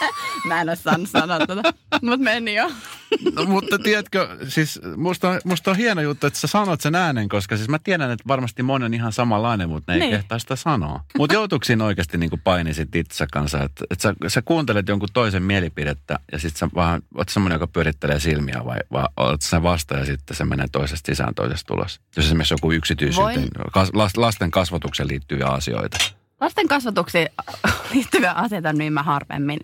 [0.48, 1.62] Mä en ole saanut sanoa tätä,
[2.02, 2.70] mutta meni jo.
[3.34, 7.28] No, mutta tiedätkö, siis musta on, musta on hieno juttu, että sä sanot sen äänen,
[7.28, 10.10] koska siis mä tiedän, että varmasti moni on ihan samanlainen, mutta ne ei Niin.
[10.10, 11.04] kehtaa sitä sanoa.
[11.18, 15.08] Mutta joutuuko siinä oikeasti niin kuin painisit itse kanssa, että, että sä, sä, kuuntelet jonkun
[15.12, 19.62] toisen mielipidettä ja sitten sä vaan oot semmoinen, joka pyörittelee silmiä vai, vai oot sä
[19.62, 22.00] vasta ja sitten se menee toisesta sisään toisesta tulos.
[22.16, 25.98] Jos esimerkiksi joku yksityisyyteen, kas, las- lasten kasvatukseen liittyviä asioita.
[26.40, 27.28] Lasten kasvatuksiin
[27.94, 29.58] liittyviä asioita, niin mä harvemmin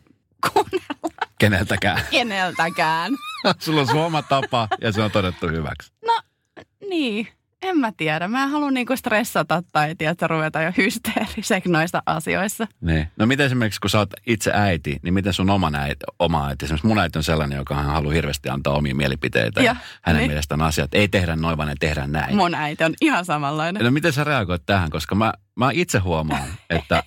[0.53, 2.01] kuunnella Keneltäkään.
[2.11, 3.13] keneltäkään.
[3.59, 5.93] Sulla on oma tapa ja se on todettu hyväksi.
[6.91, 7.29] Niin,
[7.63, 8.29] en mä tiedä.
[8.29, 12.67] Mä en halua niinku stressata tai tiedätkö, ruveta jo hysteeriseksi noista asioissa.
[12.81, 13.09] Niin.
[13.17, 16.65] No miten esimerkiksi, kun sä oot itse äiti, niin miten sun oma äiti, oma äiti,
[16.65, 19.61] esimerkiksi mun äiti on sellainen, joka hän haluaa hirveästi antaa omia mielipiteitä.
[19.61, 20.31] Ja, Ja, hänen niin.
[20.31, 22.37] mielestään asiat ei tehdä noin, vaan ne tehdään näin.
[22.37, 23.85] Mun äiti on ihan samanlainen.
[23.85, 27.03] No miten sä reagoit tähän, koska mä, mä itse huomaan, että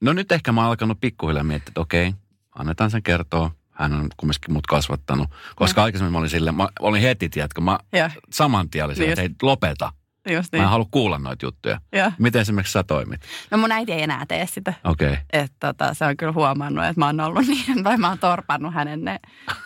[0.00, 2.14] no nyt ehkä mä oon alkanut pikkuhiljaa miettiä, että okei,
[2.54, 3.50] annetaan sen kertoa.
[3.70, 5.28] Hän on kumminkin mut kasvattanut.
[5.56, 9.16] Koska aikaisemmin mä olin silleen, mä olin heti, tiedätkö, mä Ja, saman tien olin silleen,
[9.16, 9.92] Niin että hei, lopeta.
[10.30, 10.62] just Mä niin.
[10.64, 11.80] en halua kuulla noita juttuja.
[11.92, 12.12] Ja.
[12.18, 13.20] Miten esimerkiksi sä toimit?
[13.50, 14.74] No mun äiti ei enää tee sitä.
[14.84, 15.12] Okei.
[15.12, 15.22] Okay.
[15.32, 18.74] Että tota, se on kyllä huomannut, että mä oon ollut niin, tai mä oon torpannut
[18.74, 19.20] hänen ne,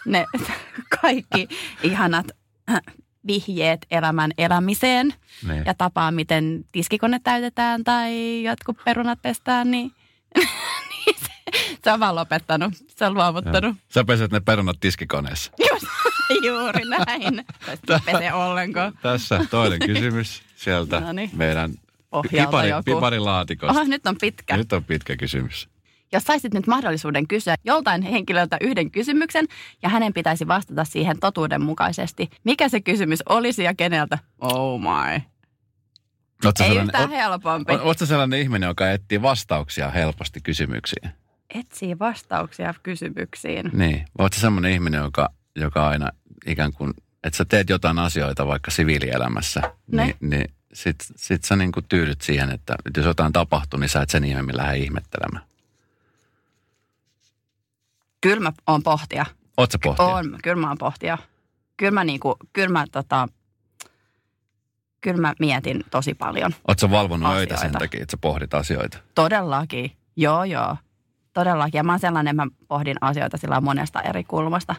[0.06, 0.24] ne
[1.02, 1.48] kaikki
[1.82, 2.26] ihanat
[3.26, 5.14] vihjeet elämän elämiseen
[5.48, 5.62] Niin.
[5.66, 9.92] ja tapaa, miten tiskikone täytetään tai jotkut perunat pestään, niin,
[11.94, 12.74] on vaan lopettanut.
[13.00, 13.76] On luovuttanut.
[13.88, 15.52] Sä peset ne perunat tiskikoneessa.
[16.46, 17.44] Juuri näin.
[17.86, 18.98] Tai pese ollenkaan.
[19.02, 21.30] Tässä toinen kysymys sieltä Noniin.
[21.34, 21.72] meidän
[22.30, 23.80] pipari, piparilaatikosta.
[23.80, 24.56] Oho, nyt on pitkä.
[24.56, 25.68] Nyt on pitkä kysymys.
[26.12, 29.46] Jos saisit nyt mahdollisuuden kysyä joltain henkilöltä yhden kysymyksen
[29.82, 34.18] ja hänen pitäisi vastata siihen totuudenmukaisesti, mikä se kysymys olisi ja keneltä?
[34.40, 35.20] Oh my.
[36.44, 37.72] Ootko Ei sellainen, yhtään helpompi.
[37.72, 41.10] oot, ootko sellainen ihminen, joka etsii vastauksia helposti kysymyksiin?
[41.54, 43.70] Etsii vastauksia kysymyksiin.
[43.72, 44.04] Niin.
[44.18, 46.08] Ootko sellainen ihminen, joka, joka aina
[46.46, 49.60] ikään kuin, että sä teet jotain asioita vaikka siviilielämässä,
[49.92, 50.04] Ne.
[50.04, 54.02] niin, niin sit, sit sä niin kuin tyydyt siihen, että jos jotain tapahtuu, niin sä
[54.02, 55.44] et sen ihmeemmin lähde ihmettelemään.
[58.20, 59.26] Kyllä mä oon pohtia.
[59.56, 60.04] Oot sä pohtia?
[60.06, 61.18] On, kyllä mä oon pohtia.
[61.76, 63.28] Kyllä mä, niinku, kyllä mä, tota,
[65.00, 66.54] kyllä mä mietin tosi paljon.
[66.68, 67.78] Oot sä valvonut öitä sen Asioita.
[67.78, 68.98] takia, että sä pohdit asioita?
[69.14, 69.92] Todellakin.
[70.16, 70.76] Joo, joo.
[71.36, 71.78] Todellakin.
[71.78, 74.74] Ja mä oon sellainen, mä pohdin asioita sillä monesta eri kulmasta.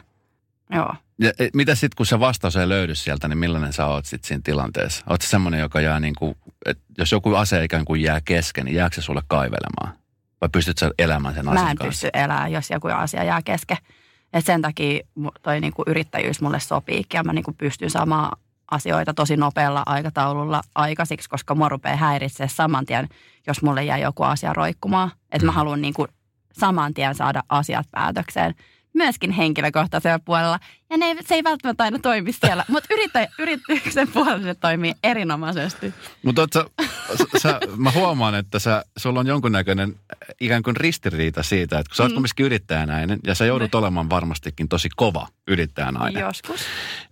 [0.74, 0.94] Joo.
[1.18, 4.28] Ja e, mitä sitten, kun se vastaus ei löydy sieltä, niin millainen sä oot sitten
[4.28, 5.04] siinä tilanteessa?
[5.10, 6.34] Oot sä semmoinen, joka jää niin kuin,
[6.66, 9.98] että jos joku asia ikään kuin jää kesken, niin jääkö se sulle kaivelemaan?
[10.40, 12.06] Vai pystyt sä elämään sen asian Mä en kanssa?
[12.06, 13.76] pysty elämään, jos joku asia jää kesken.
[14.32, 15.00] Et sen takia
[15.42, 18.38] toi niinku yrittäjyys mulle sopii ja mä niinku pystyn saamaan
[18.70, 23.08] asioita tosi nopealla aikataululla aikaisiksi, koska mua rupeaa häiritsemään saman tien,
[23.46, 25.10] jos mulle jää joku asia roikkumaan.
[25.32, 25.56] Että mä Mm.
[25.56, 26.06] haluan niinku
[26.60, 28.54] saman tien saada asiat päätökseen.
[28.94, 30.58] Myöskin henkilökohtaisella puolella.
[30.90, 34.94] Ja ne, ei- se ei välttämättä aina toimi siellä, mutta yritä, yrityksen puolella se toimii
[35.04, 35.94] erinomaisesti.
[36.22, 36.64] Mutta sä,
[37.42, 39.94] sä, mä huomaan, että sä, sulla on jonkunnäköinen
[40.40, 42.14] ikään kuin ristiriita siitä, että kun sä oot Mm.
[42.14, 46.20] kumminkin yrittäjänainen ja sä joudut olemaan varmastikin tosi kova yrittäjänainen.
[46.20, 46.60] Joskus.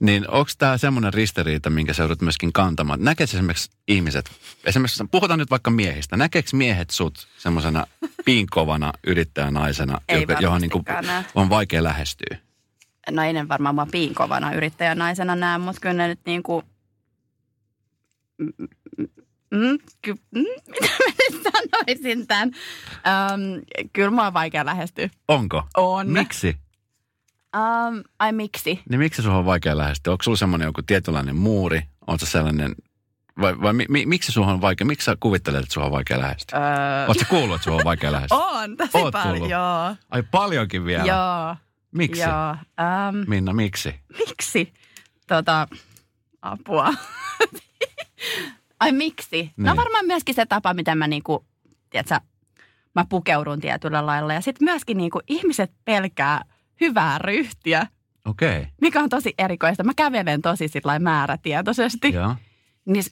[0.00, 3.04] Niin onko tämä semmoinen ristiriita, minkä sä joudut myöskin kantamaan?
[3.04, 4.30] Näkeekö esimerkiksi ihmiset,
[4.64, 7.86] esimerkiksi puhutaan nyt vaikka miehistä, näkeekö miehet sut semmoisena
[8.26, 11.24] piinkovana yrittäjänaisena, Ei joka, johon varmastikaan näe.
[11.34, 12.38] on vaikea lähestyä?
[13.10, 16.62] no ei ne varmaan mua piinkovana yrittäjänaisena näe, mutta kyllä ne nyt niin kuin,
[18.38, 18.52] mm,
[19.50, 20.40] mm, ky, mm,
[20.72, 22.48] mitä mä nyt sanoisin tämän?
[22.48, 23.62] Um,
[23.92, 25.08] kyllä mua on vaikea lähestyä.
[25.28, 25.62] Onko?
[25.76, 26.08] On.
[26.08, 26.56] Miksi?
[27.56, 28.80] Um, ai miksi?
[28.88, 30.12] Niin miksi sun on vaikea lähestyä?
[30.12, 31.82] Onko sulla semmoinen joku tietynlainen muuri?
[32.06, 32.74] On se sellainen,
[33.40, 36.20] vai, vai mi, mi, miksi sun on vaikea, miksi sä kuvittelet, että sun on vaikea
[36.20, 36.58] lähestyä?
[36.58, 38.38] Öö, Oletko kuullut, että sun on vaikea lähestyä?
[38.38, 39.50] on tosi Oot paljon.
[39.50, 39.96] Joo.
[40.10, 41.04] Ai paljonkin vielä?
[41.04, 41.56] Joo.
[41.92, 42.22] Miksi?
[42.22, 42.50] Joo.
[42.52, 43.94] Um, Minna, miksi?
[44.18, 44.72] miksi?
[45.26, 45.68] Tota,
[46.42, 46.88] apua.
[48.80, 49.52] Ai miksi?
[49.56, 49.76] No Niin.
[49.76, 51.46] varmaan myöskin se tapa, miten mä niinku,
[51.90, 52.20] tiedätkö,
[52.94, 54.32] mä pukeudun tietyllä lailla.
[54.32, 56.44] Ja sitten myöskin niinku ihmiset pelkää
[56.80, 57.86] hyvää ryhtiä,
[58.24, 58.58] Okei.
[58.58, 58.70] Okay.
[58.80, 59.84] mikä on tosi erikoista.
[59.84, 62.12] Mä kävelen tosi sillä määrätietoisesti.
[62.12, 62.34] Joo.
[62.84, 63.04] Niin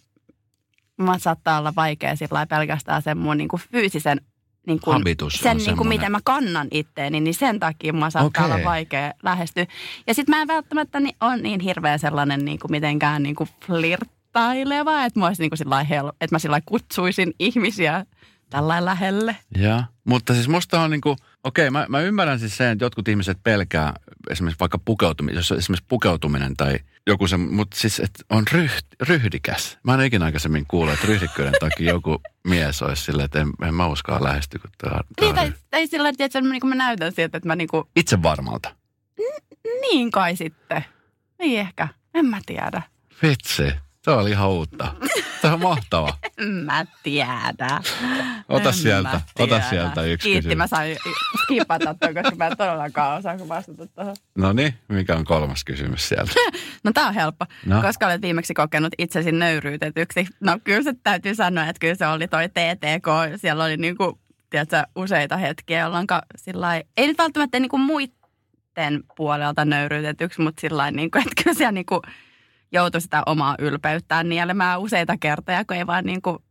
[0.97, 4.21] mä saattaa olla vaikea sillä pelkästään sen mun niinku fyysisen
[4.67, 5.89] niinku, Habitus on sen niinku, semmoinen.
[5.89, 8.55] miten mä kannan itteeni, niin sen takia mä saattaa Okei.
[8.55, 9.67] olla vaikea lähestyä.
[10.07, 15.21] Ja sitten mä en välttämättä niin, on niin hirveän sellainen niinku, mitenkään niinku flirttaileva, että
[15.21, 18.07] mä, sillä lailla hel- että mä sillä kutsuisin ihmisiä
[18.51, 19.37] tällä lähelle.
[19.57, 23.39] Ja, mutta siis musta on niinku, okei, mä, mä ymmärrän siis sen, että jotkut ihmiset
[23.43, 23.95] pelkää
[24.31, 28.87] esimerkiksi vaikka pukeutuminen, jos on esimerkiksi pukeutuminen tai joku se, mutta siis että on ryht,
[29.01, 29.79] ryhdikäs.
[29.83, 33.75] Mä en ikinä aikaisemmin kuullut, että ryhdikkyyden takia joku mies olisi silleen, että en, en
[33.75, 36.75] mä uskalla lähestyä, kun tää, Niin, tai, ryh- tai sillä lailla, että mä, niinku, mä
[36.75, 38.77] näytän siltä, että mä niinku, Itse varmalta.
[39.81, 40.85] niin kai sitten.
[41.39, 42.83] Niin ehkä, en mä tiedä.
[43.23, 43.73] Vitsi,
[44.05, 44.95] se oli ihan uutta.
[45.43, 46.17] Tämä on mahtava.
[46.39, 47.81] En mä tiedä.
[48.49, 49.69] Ota En sieltä, mä ota tiedä.
[49.71, 50.57] sieltä yksi Kiitti, kysymys.
[50.59, 50.97] mä sain
[51.43, 54.17] skipata ton, koska mä en todellakaan osaa vastata tuohon.
[54.35, 56.33] No niin, mikä on kolmas kysymys sieltä?
[56.85, 57.45] No tää on helppo.
[57.67, 57.83] No.
[57.83, 60.27] Koska olet viimeksi kokenut itsesi nöyryytetyksi.
[60.41, 63.07] No kyllä se täytyy sanoa, että kyllä se oli toi TTK.
[63.41, 64.19] Siellä oli niinku,
[64.51, 71.19] tiedätkö, useita hetkiä, jolloin sillai, ei nyt välttämättä niinku muiden puolelta nöyryytetyksi, mutta sillä niinku,
[71.19, 72.03] että kyllä siellä niinku
[72.75, 76.43] joutui sitä omaa ylpeyttään nielemään useita kertoja, kun ei vaan niinku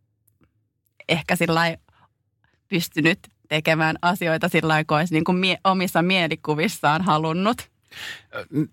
[1.09, 1.77] ehkä sillä
[2.67, 7.57] pystynyt tekemään asioita sillä kun olisi niinku mie- omissa mielikuvissaan halunnut.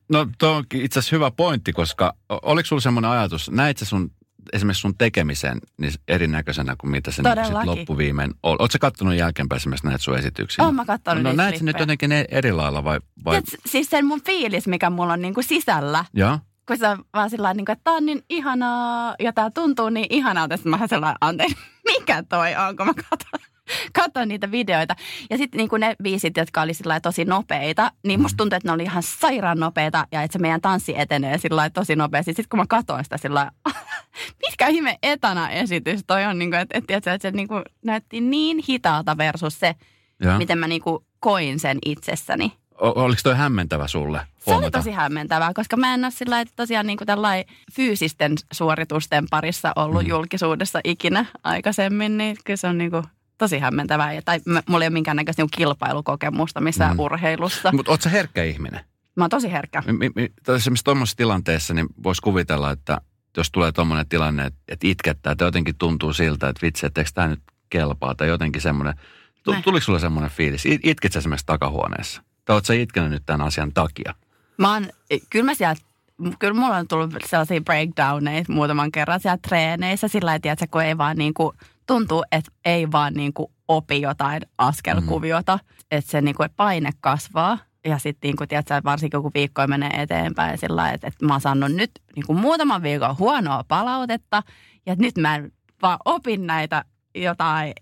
[0.09, 4.11] No tuo onkin itse asiassa hyvä pointti, koska oliko sulla semmoinen ajatus, näit sä sun,
[4.53, 8.57] esimerkiksi sun tekemisen niin erinäköisenä kuin mitä se niin sit loppuviimein oli?
[8.59, 10.65] Oletko kattonut jälkeenpäin esimerkiksi näitä sun esityksiä?
[10.65, 13.01] Oon mä kattonut No niitä näet nyt jotenkin eri lailla vai?
[13.25, 13.33] vai?
[13.33, 16.39] Tiedätkö, siis sen mun fiilis, mikä mulla on niinku sisällä, Joo?
[16.71, 20.07] Kun se on vaan sillä niin että tää on niin ihanaa ja tää tuntuu niin
[20.11, 20.57] ihanalta.
[20.57, 23.41] Sitten mä oon sellainen, anteeksi, mikä toi on, kun mä katson.
[23.93, 24.97] katsoa niitä videoita.
[25.31, 28.73] Ja sitten niin ne biisit, jotka oli sillä tosi nopeita, niin musta tuntui, että ne
[28.73, 32.31] oli ihan sairaan nopeita ja että se meidän tanssi etenee sillä tosi nopeasti.
[32.31, 33.51] Sitten kun mä katsoin sitä sillä
[34.47, 37.63] mitkä ihme etana esitys toi on, niin kuin, että, että, että, että se niin kuin
[37.85, 39.75] näytti niin hitaalta versus se,
[40.21, 40.39] Joo.
[40.39, 42.60] miten mä niin kuin koin sen itsessäni.
[42.81, 44.19] Oliko toi hämmentävä sulle?
[44.19, 44.79] Se oli huomata?
[44.79, 47.07] tosi hämmentävää, koska mä en ole sillä tosiaan niin kuin
[47.73, 50.09] fyysisten suoritusten parissa ollut Mm.
[50.09, 53.05] julkisuudessa ikinä aikaisemmin, niin kyllä se on niin kuin
[53.39, 54.13] tosi hämmentävää.
[54.13, 57.01] Ja, tai mulla ei ole minkäännäköistä niin kilpailukokemusta missään Mm.
[57.01, 57.73] urheilussa.
[57.73, 58.81] Mutta oot sä herkkä ihminen?
[59.17, 59.83] Mä oon tosi herkkä.
[59.87, 63.01] Mi- mi- Esimerkiksi tuommoisessa tilanteessa niin voisi kuvitella, että
[63.37, 67.11] jos tulee tuommoinen tilanne, että, että itkettää, että jotenkin tuntuu siltä, että vitsi, että eikö
[67.15, 67.41] tämä nyt
[67.71, 68.95] kelpaa, tai jotenkin semmoinen.
[69.43, 70.67] Tuliko sulle semmoinen fiilis?
[70.67, 70.81] It-
[71.13, 72.23] sä esimerkiksi takahuoneessa?
[72.45, 74.15] Tai oot sä itkenyt nyt tämän asian takia?
[74.57, 74.89] Mä oon,
[75.31, 75.81] kyllä mä sieltä,
[76.39, 80.99] kyllä mulla on tullut sellaisia breakdowneja muutaman kerran siellä treeneissä sillä lailla, että kun ei
[80.99, 85.87] vaan niin kuin, tuntuu, että ei vaan niin kuin opi jotain askelkuviota, mm.
[85.91, 87.59] että se niin kuin paine kasvaa.
[87.85, 91.35] Ja sitten niin kuin, tiedätkö, varsinkin kun viikkoja menee eteenpäin sillä lailla, että, että mä
[91.35, 94.43] oon saanut nyt niin kuin muutaman viikon huonoa palautetta.
[94.87, 97.73] Ja nyt mä en vaan opin näitä jotain,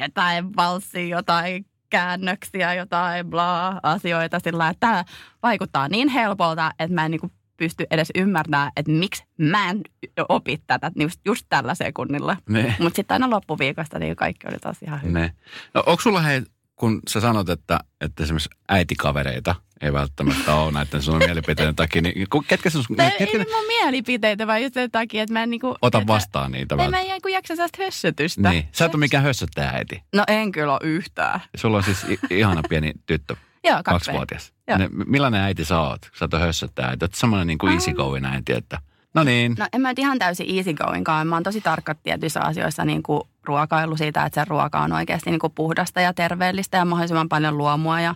[0.00, 5.04] jotain valssia, jotain käännöksiä, jotain bla asioita sillä että tämä
[5.42, 9.80] vaikuttaa niin helpolta, että mä en niin pysty edes ymmärtämään, että miksi mä en
[10.28, 12.36] opi tätä just, just tällä sekunnilla.
[12.80, 15.14] Mutta sitten aina loppuviikosta niin kaikki oli taas ihan hyvin.
[15.14, 15.32] ne.
[15.74, 16.42] No, onko sulla hei,
[16.76, 22.26] kun sä sanot, että, että esimerkiksi äitikavereita ei välttämättä ole näiden sun mielipiteiden takia, niin
[22.46, 25.76] ketkä sun, Tai ketkä, ei mun mielipiteitä, vaan just sen takia, että mä en niinku...
[25.82, 27.06] ota vastaan niitä Ei mä välttämättä?
[27.06, 28.50] en niinku jaksa sellaista hössötystä.
[28.50, 28.68] Niin.
[28.72, 30.02] Sä et ole mikään hössöttäjä äiti.
[30.14, 31.40] No en kyllä ole yhtään.
[31.56, 34.52] Sulla on siis ihana pieni tyttö, Joo, kaksi kaksivuotias.
[34.68, 34.78] Joo.
[34.78, 36.00] Ne, millainen äiti sä oot?
[36.18, 37.04] Sä oot hössöttäjä äiti.
[37.04, 38.78] Oot semmoinen niin kuin easy going äiti, että
[39.14, 39.54] no niin.
[39.58, 41.26] No en mä nyt ihan täysin easy goingkaan.
[41.26, 45.30] Mä oon tosi tarkka tietyissä asioissa niin kuin ruokailu siitä, että se ruoka on oikeasti
[45.30, 48.14] niin kuin puhdasta ja terveellistä ja mahdollisimman paljon luomua ja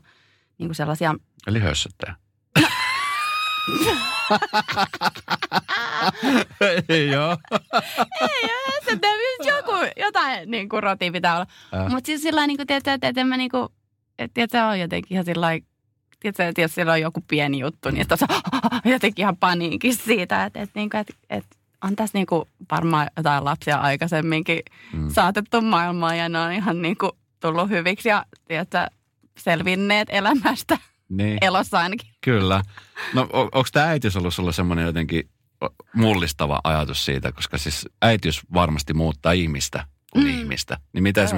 [0.58, 1.14] niin kuin sellaisia
[1.46, 2.14] Eli hössöttäjä.
[7.12, 7.36] Joo.
[8.84, 11.46] se nyt joku, jotain niin kuin roti pitää olla.
[11.74, 11.90] Äh.
[11.90, 13.68] Mutta siis sillä niin että, että, että en mä niin kuin,
[14.18, 15.58] että tiedätkö, on jotenkin ihan sillä
[16.20, 18.26] Tiedätkö, että jos siellä on joku pieni juttu, niin että se
[18.92, 23.44] jotenkin ihan paniikin siitä, että, että, että, että, että on tässä niin kuin varmaan jotain
[23.44, 25.00] lapsia aikaisemminkin Mm.
[25.00, 25.10] mm.
[25.10, 28.86] saatettu maailmaan ja ne on ihan niin kuin tullut hyviksi ja tiedätkö,
[29.38, 30.78] selvinneet elämästä
[31.10, 32.10] Niin, elossa ainakin.
[32.20, 32.62] kyllä.
[33.14, 35.28] No on, onko tämä äitiys ollut sulla semmoinen jotenkin
[35.94, 40.30] mullistava ajatus siitä, koska siis äitiys varmasti muuttaa ihmistä kuin mm.
[40.30, 40.78] Ihmistä.
[40.92, 41.28] Niin mitä,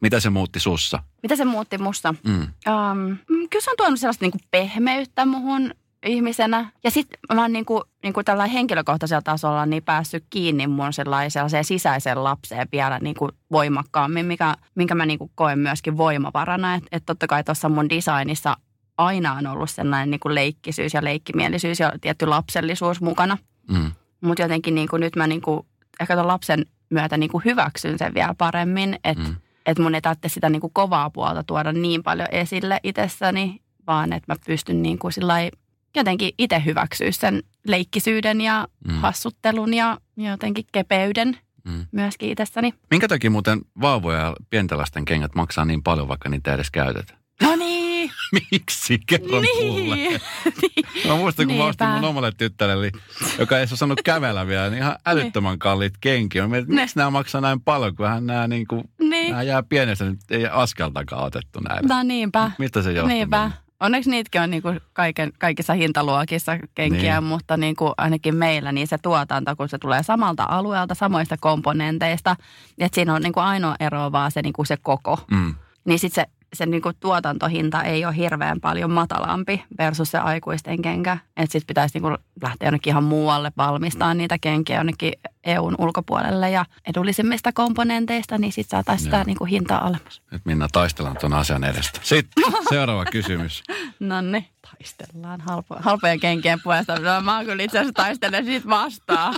[0.00, 1.02] mitä se muutti sussa?
[1.22, 2.14] Mitä se muutti musta?
[2.24, 2.40] Mm.
[2.42, 5.74] Um, kyllä se on tuonut sellaista niinku pehmeyttä muhun
[6.06, 6.70] ihmisenä.
[6.84, 12.24] Ja sitten mä oon niinku, niinku tällä henkilökohtaisella tasolla niin päässyt kiinni mun sellaiseen sisäiseen
[12.24, 16.74] lapseen vielä niinku voimakkaammin, mikä, minkä mä niinku koen myöskin voimavarana.
[16.74, 18.56] Että et totta kai tuossa mun designissa
[19.04, 23.38] aina on ollut sellainen niinku leikkisyys ja leikkimielisyys ja tietty lapsellisuus mukana.
[23.70, 23.92] Mm.
[24.20, 25.66] Mutta jotenkin niinku nyt mä niinku,
[26.00, 29.36] ehkä ton lapsen myötä niinku hyväksyn sen vielä paremmin, että Mm.
[29.66, 34.32] et mun ei tarvitse sitä niinku kovaa puolta tuoda niin paljon esille itsessäni, vaan että
[34.32, 35.50] mä pystyn niinku sillai
[35.96, 38.94] jotenkin itse hyväksyä sen leikkisyyden ja Mm.
[38.94, 41.86] hassuttelun ja jotenkin kepeyden Mm.
[41.92, 42.74] myöskin itsessäni.
[42.90, 47.14] Minkä takia muuten vauvoja ja pienten lasten kengät maksaa niin paljon, vaikka niitä edes käytetä?
[47.42, 47.81] No niin!
[48.52, 48.98] Miksi?
[49.06, 49.96] Kerro mulle.
[49.96, 50.20] niin.
[51.08, 52.00] Mä muistan, kun mä ostin Niinpä.
[52.00, 52.90] mun omalle tyttärelle,
[53.38, 56.42] joka ei ole saanut kävellä vielä, niin ihan älyttömän kalliit kenkiä.
[56.42, 59.30] Mä mietin, miksi nämä maksaa näin paljon, kun hän nämä, niin kuin, niin.
[59.30, 61.96] nämä jää pienestä, nyt ei askeltakaan otettu näillä.
[61.96, 62.50] No niinpä.
[62.58, 63.08] Mistä se johtuu?
[63.08, 63.50] Niinpä.
[63.80, 67.10] Onneksi niitäkin on niinku kaiken, kaikissa hintaluokissa kenkiä, Niin.
[67.12, 67.24] niin.
[67.24, 72.36] mutta niinku ainakin meillä niin se tuotanto, kun se tulee samalta alueelta, samoista komponenteista,
[72.78, 75.18] että siinä on niinku ainoa ero vaan se, niinku se koko.
[75.30, 75.54] Mm.
[75.84, 81.18] Niin sitten se, se niinku tuotantohinta ei ole hirveän paljon matalampi versus se aikuisten kenkä.
[81.36, 85.12] Että sitten pitäisi niinku lähteä jonnekin ihan muualle valmistaa niitä kenkiä jonnekin
[85.44, 90.22] EUn ulkopuolelle ja edullisimmista komponenteista, niin sitten saataisiin sitä niinku hintaa alemmas.
[90.30, 92.00] Nyt Minna taistellaan tuon asian edestä.
[92.02, 93.62] Sitten seuraava kysymys.
[94.00, 96.98] No niin, taistellaan halpo, halpojen kenkien puolesta.
[96.98, 99.34] No, mä oon kyllä itse asiassa taistelen siitä vastaan.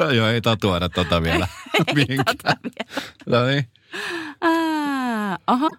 [0.16, 1.48] Joo, ei tatuoida tota vielä.
[1.94, 2.56] Mihinkään.
[3.26, 3.68] No niin.
[4.40, 5.70] Aa, oho.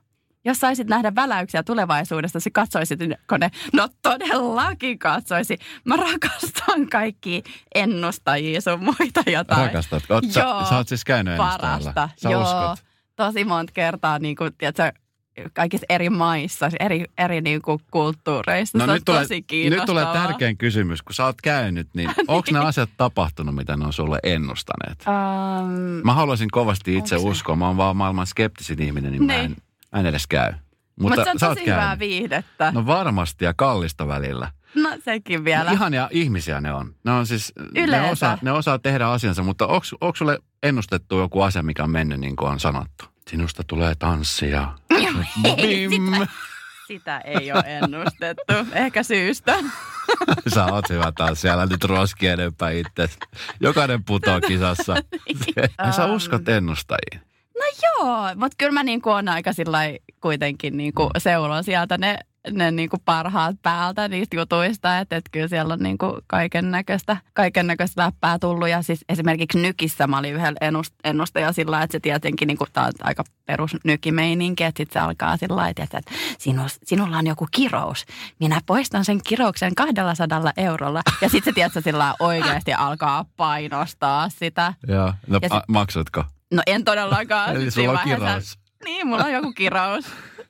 [0.46, 3.00] Jos saisit nähdä väläyksiä tulevaisuudesta, se katsoisit
[3.40, 3.50] ne.
[3.74, 5.58] No todellakin katsoisi.
[5.86, 7.44] Mä rakastan kaikki
[7.76, 9.66] ennustajia sun muita jotain.
[9.68, 10.14] Rakastatko?
[10.14, 11.38] Oot, sä, Joo, sä oot siis käynyt.
[11.38, 12.10] Parasta.
[12.18, 12.86] Sä Joo, uskot.
[13.16, 14.94] tosi monta kertaa, niin kuin, tiedätkö,
[15.54, 18.78] kaikissa eri maissa, eri, eri niin kuin kulttuureissa.
[18.78, 21.02] No se nyt on tulee, tosi nyt tulee tärkein kysymys.
[21.02, 25.06] Kun sä oot käynyt, niin onko ne asiat tapahtunut, mitä ne on sulle ennustaneet?
[25.08, 25.72] Um,
[26.04, 27.56] Mä haluaisin kovasti itse uskoa.
[27.56, 29.46] Mä oon vaan maailman skeptisin ihminen, niin mä Niin.
[29.46, 29.56] en,
[29.94, 30.52] mä en edes käy.
[30.52, 30.62] mutta
[31.02, 32.00] Mutta se on tosi hyvää käynyt.
[32.00, 32.72] viihdettä.
[32.72, 34.52] No, varmasti ja kallista välillä.
[34.76, 35.64] no sekin vielä.
[35.64, 36.96] No, ihania ihmisiä ne on.
[37.06, 41.64] Ne on siis, ne osaa, ne osaa tehdä asiansa, mutta onko sulle ennustettu joku asia,
[41.64, 43.06] mikä on mennyt niin kuin on sanottu?
[43.30, 44.74] Sinusta tulee tanssia.
[45.62, 46.28] Bim!
[46.88, 48.54] Sitä ei ole ennustettu.
[48.74, 49.56] Ehkä syystä.
[50.54, 53.10] Sä oot hyvä taas siellä nyt roski enempää itse.
[53.60, 54.96] Jokainen putoo kisassa.
[55.78, 57.22] Ja sä uskot ennustajiin.
[57.84, 59.80] Joo, mutta kyllä mä niin on aika sillä
[60.22, 62.20] kuitenkin niin kuin seulon sieltä ne,
[62.52, 67.18] ne niin kuin parhaat päältä niistä jutuista, että, että kyllä siellä on niin kaiken näköistä
[67.34, 68.70] kaiken näköistä läppää tullut.
[68.70, 72.68] Ja siis esimerkiksi Nykissä mä olin yhdellä ennust- ennustaja sillä että se tietenkin, niin kuin,
[72.74, 77.18] tää on aika perus nykimeininki, että sitten se alkaa sillä lailla, että että sinu, sinulla
[77.18, 78.06] on joku kirous.
[78.40, 81.02] Minä poistan sen kirouksen 200 eurolla.
[81.22, 84.74] Ja sitten se tiedätkö, sillä oikeasti alkaa painostaa sitä.
[84.88, 85.14] Joo.
[85.28, 86.24] No, Ja a, maksatko?
[86.54, 87.50] No en todellakaan.
[87.56, 88.60] Eli Sit sulla on kirous.
[88.86, 90.06] Niin, mulla on joku kirous.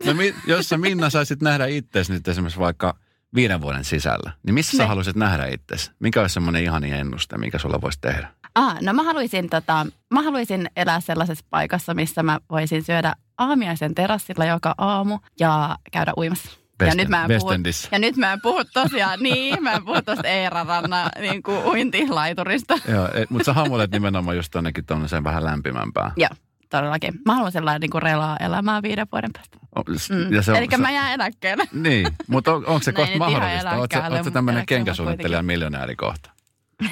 [0.06, 2.96] No, mi, jos sä Minna saisit nähdä itsesi nyt esimerkiksi vaikka
[3.36, 4.88] viiden vuoden sisällä, niin missä sä Ne.
[4.88, 5.92] haluaisit nähdä itsesi?
[6.00, 8.28] Mikä olisi semmoinen ihani ennuste, mikä sulla voisi tehdä?
[8.56, 13.96] Ah, no mä haluaisin, tota, mä haluaisin elää sellaisessa paikassa, missä mä voisin syödä aamiaisen
[13.96, 16.50] terassilla joka aamu ja käydä uimassa.
[16.82, 17.52] ja, West- nyt mä en puhu,
[17.92, 21.58] ja nyt mä en puhu tosiaan, niin, mä en puhu tuosta Eera Rannan niin kuin
[21.66, 22.78] uintilaiturista.
[22.88, 26.12] Joo, et, mutta sä hamuilet nimenomaan just tonnekin tuonne vähän lämpimämpää.
[26.18, 26.30] Joo,
[26.70, 27.14] todellakin.
[27.26, 29.58] Mä haluan sellainen niin kuin relaa elämää viiden vuoden päästä.
[29.78, 30.34] O- Mm.
[30.34, 31.64] Ja se on, Eli se, mä jään eläkkeelle.
[31.84, 33.76] Niin, mutta on, onko se No kohta mahdollista?
[33.76, 36.30] Oletko mutta tämmöinen kenkäsuunnittelija miljonääri kohta?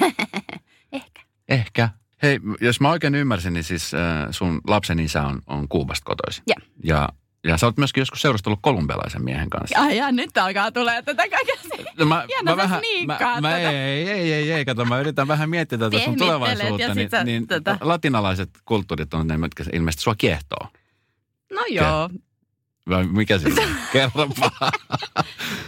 [0.92, 1.22] Ehkä.
[1.48, 1.88] Ehkä.
[2.22, 4.00] Hei, jos mä oikein ymmärsin, niin siis äh,
[4.30, 6.42] sun lapsen isä on, on Kuubasta kotoisin.
[6.46, 6.56] Joo.
[6.84, 7.08] Ja,
[7.48, 9.78] ja sä oot myöskin joskus seurustellut kolumbialaisen miehen kanssa.
[9.78, 11.54] Ai ja nyt alkaa tulee tätä kaikkea.
[11.98, 13.70] No mä, Hieno, mä, sniikkaat mä, tätä.
[13.70, 16.94] ei, ei, ei, ei, kato, mä yritän vähän miettiä tätä sun tulevaisuutta.
[16.94, 17.78] Niin, sä niin tätä.
[17.80, 20.68] latinalaiset kulttuurit on ne, mitkä ilmeisesti sua kiehtoo.
[21.52, 22.10] No joo,
[22.88, 23.68] Vai mikä siinä on?
[23.92, 24.50] Kerropa.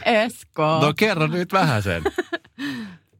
[0.04, 0.80] Esko.
[0.80, 2.02] No kerro nyt vähän sen.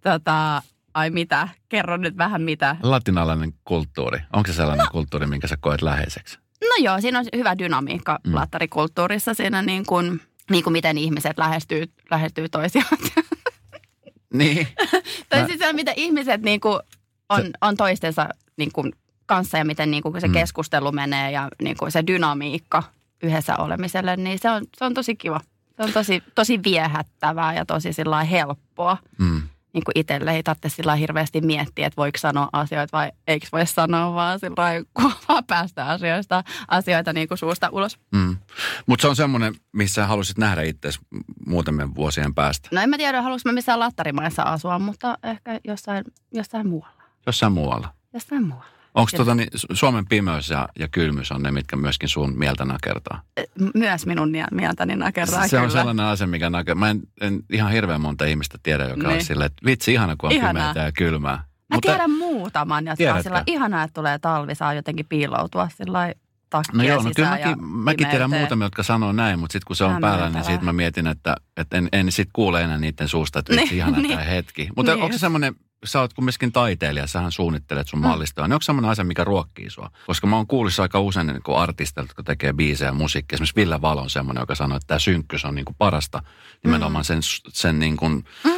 [0.00, 0.62] Tota,
[0.94, 1.48] ai mitä?
[1.68, 2.76] Kerro nyt vähän mitä.
[2.82, 4.18] Latinalainen kulttuuri.
[4.32, 4.90] Onko se sellainen no.
[4.92, 6.38] kulttuuri, minkä sä koet läheiseksi?
[6.70, 8.34] No joo, siinä on hyvä dynamiikka Mm.
[8.34, 12.98] lattarikulttuurissa siinä niin kuin, niin kuin miten ihmiset lähestyy, lähestyy toisiaan.
[14.34, 14.68] Niin.
[15.28, 16.80] tai siis se, miten ihmiset niin kuin
[17.28, 18.92] on, Se- on toistensa niin kuin
[19.26, 20.32] kanssa ja miten niin kuin se Mm.
[20.32, 22.82] keskustelu menee ja niin kuin se dynamiikka
[23.22, 25.40] yhdessä olemiselle, niin se on, se on tosi kiva.
[25.76, 28.96] Se on tosi, tosi viehättävää ja tosi sillä helppoa.
[29.18, 29.42] Mm.
[29.72, 33.66] Niin kuin itselle ei tarvitse sillä hirveästi miettiä, että voiko sanoa asioita vai eikö voi
[33.66, 34.54] sanoa, vaan sillä
[35.28, 37.98] vaan päästä asioista, asioita niin kuin suusta ulos.
[38.12, 38.36] Mm.
[38.86, 40.90] Mutta se on semmoinen, missä halusit nähdä itse
[41.46, 42.68] muutamien vuosien päästä.
[42.72, 46.04] No en mä tiedä, haluanko mä missään lattarimaissa asua, mutta ehkä jossain,
[46.34, 47.02] jossain muualla.
[47.26, 47.88] Jossain muualla.
[48.12, 48.79] Jossain muualla.
[48.94, 52.64] Onko tota, niin, Su- Suomen pimeys ja, ja kylmyys on ne, mitkä myöskin sun mieltä
[52.64, 53.22] nakertaa?
[53.74, 55.78] Myös minun mieltäni nakertaa se on kyllä.
[55.78, 56.80] sellainen asia, mikä nakertaa.
[56.80, 59.16] Mä en, en ihan hirveän monta ihmistä tiedä, joka niin.
[59.16, 60.72] on silleen, että vitsi, ihana kun on Ihanaa.
[60.72, 61.44] pimeää ja kylmää.
[61.70, 66.12] Mä tiedän muutaman, jotka on sillä ihanaa, että tulee talvi, saa jotenkin piiloutua sillä
[66.50, 69.76] takkia No joo, no kyllä mäkin, mäkin tiedän muutamia, jotka sanoo näin, mutta sitten kun
[69.76, 70.18] se on Hämmentävää.
[70.18, 73.54] päällä, niin sitten mä mietin, että, että en, en sitten kuule enää niiden suusta, että
[73.56, 74.10] Niin, ihana niin.
[74.10, 74.68] tämä hetki.
[74.76, 75.54] Mutta Niin onko se semmoinen,
[75.84, 78.06] sä oot kumminkin taiteilija, sähän suunnittelet sun Mm.
[78.06, 79.90] mallistoa, niin onko semmoinen asia, mikä ruokkii sua?
[80.06, 83.36] Koska mä oon kuullut aika usein niin kuin artisteilta, jotka tekee biisejä ja musiikkia.
[83.36, 86.22] Esimerkiksi Ville Valo on semmoinen, joka sanoo, että tämä synkkyys on niin kuin parasta
[86.64, 87.18] nimenomaan sen,
[87.48, 88.50] sen niin kuin Mm.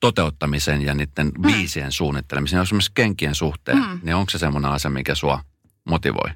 [0.00, 2.56] toteuttamisen ja niiden biisien suunnittelemisen.
[2.56, 4.00] Ja esimerkiksi kenkien suhteen, Mm.
[4.02, 5.40] niin onko se semmoinen asia, mikä sua
[5.88, 6.30] motivoi?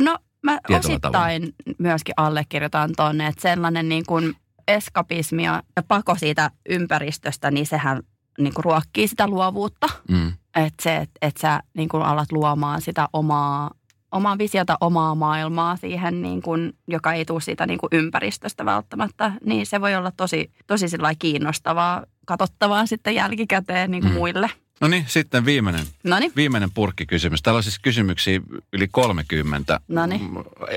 [0.00, 4.36] No mä osittain myöskin allekirjoitan tuonne, että sellainen niin kuin
[4.68, 8.02] eskapismi ja pako siitä ympäristöstä, niin sehän
[8.38, 9.88] niin kuin ruokkii sitä luovuutta.
[10.08, 10.32] Mm.
[10.56, 13.70] Että se, että et sä niin kuin alat luomaan sitä omaa,
[14.12, 19.32] omaa visiota, omaa maailmaa siihen, niin kuin, joka ei tule siitä niin kuin ympäristöstä välttämättä,
[19.44, 20.86] niin se voi olla tosi, tosi
[21.18, 24.18] kiinnostavaa, katsottavaa sitten jälkikäteen niin kuin Mm.
[24.18, 24.50] muille.
[24.80, 27.42] No niin, sitten viimeinen No niin, Viimeinen purkkikysymys.
[27.42, 28.40] Täällä on siis kysymyksiä
[28.72, 29.80] yli 30.
[29.88, 30.30] Noniin.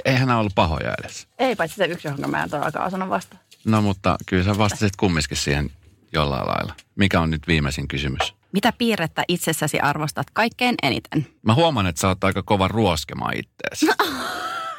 [0.05, 1.27] Eihän nämä ollut pahoja edes.
[1.39, 3.41] ei paitsi se yksi, johon mä en todellakaan osannut vastata.
[3.65, 5.71] No mutta kyllä sä vastasit kumminkin siihen
[6.13, 6.73] jollain lailla.
[6.95, 8.33] Mikä on nyt viimeisin kysymys?
[8.51, 11.27] Mitä piirrettä itsessäsi arvostat kaikkein eniten?
[11.41, 13.85] Mä huomaan, että sä oot aika kova ruoskemaan ittees.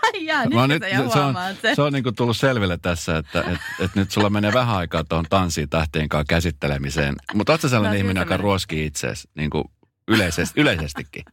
[0.03, 1.35] Ai jaa, nyt, nyt se on,
[1.75, 5.27] se on niinku tullut selville tässä, että et, et nyt sulla menee vähän aikaa tuohon
[5.31, 7.15] tanssiin tähtien kanssa käsittelemiseen.
[7.35, 9.65] Mutta oot sä sellainen No, ihminen, se joka ruoskii itseesi niin kuin
[10.09, 11.25] yleisesti, yleisestikin?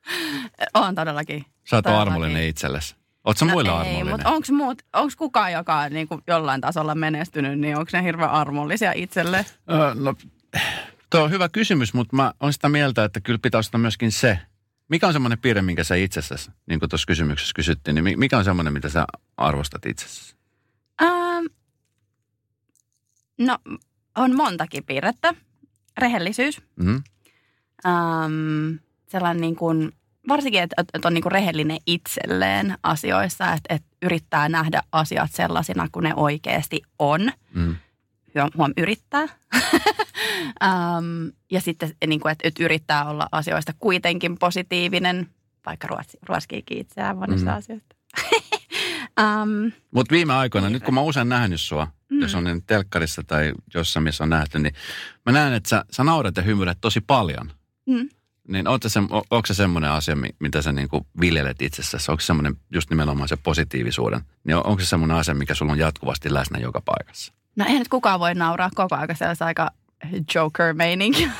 [0.74, 1.44] On todellakin.
[1.70, 2.97] Sä oot armollinen itsellesi.
[3.28, 6.94] Oletko No muille ei, mutta onko muut, onko kukaan, joka on niin kuin jollain tasolla
[6.94, 9.46] menestynyt, niin onko ne hirveän armollisia itselle?
[9.70, 10.14] Öö, no,
[11.10, 14.38] tuo on hyvä kysymys, mutta mä olen sitä mieltä, että kyllä pitää ostaa myöskin se.
[14.88, 18.38] Mikä on semmoinen piirre, minkä sä itsessäsi, niin kuin tuossa kysymyksessä kysyttiin, niin mi- mikä
[18.38, 19.06] on semmoinen, mitä sä
[19.36, 20.36] arvostat itsessäsi?
[21.02, 21.46] Ähm,
[23.38, 23.58] no,
[24.16, 25.34] on montakin piirrettä.
[25.98, 26.62] Rehellisyys.
[26.76, 27.02] Mm-hmm.
[27.86, 28.76] Ähm,
[29.08, 29.92] sellainen niin kuin,
[30.28, 35.88] varsinkin, että, että on niin kuin rehellinen itselleen asioissa, että, että yrittää nähdä asiat sellaisina
[35.92, 37.32] kuin ne oikeasti on.
[37.54, 37.76] Mm.
[38.34, 39.22] Huom, huom yrittää.
[40.62, 45.26] ähm, ja sitten, niin kuin, että, että yrittää olla asioista kuitenkin positiivinen,
[45.66, 47.56] vaikka ruotsi, ruoskiikin itseään monista Mm.
[47.56, 47.96] asioista.
[49.20, 52.20] ähm, Mutta viime aikoina, nyt kun mä usein nähnyt sua, mm.
[52.20, 54.74] jos on niin telkkarissa tai jossain, missä on nähty, niin
[55.26, 57.52] mä näen, että sä, sä naurat ja hymyilet tosi paljon.
[57.86, 58.08] mm.
[58.48, 62.10] Niin oot sä se, onko se semmoinen asia, mi- mitä sä niinku viljelet itsessäsi?
[62.10, 64.20] Onko se semmoinen just nimenomaan se positiivisuuden?
[64.44, 67.32] Niin on- onko se semmoinen asia, mikä sulla on jatkuvasti läsnä joka paikassa?
[67.56, 69.70] No eihän nyt kukaan voi nauraa koko ajan, se olisi aika
[70.34, 71.30] Joker-meininki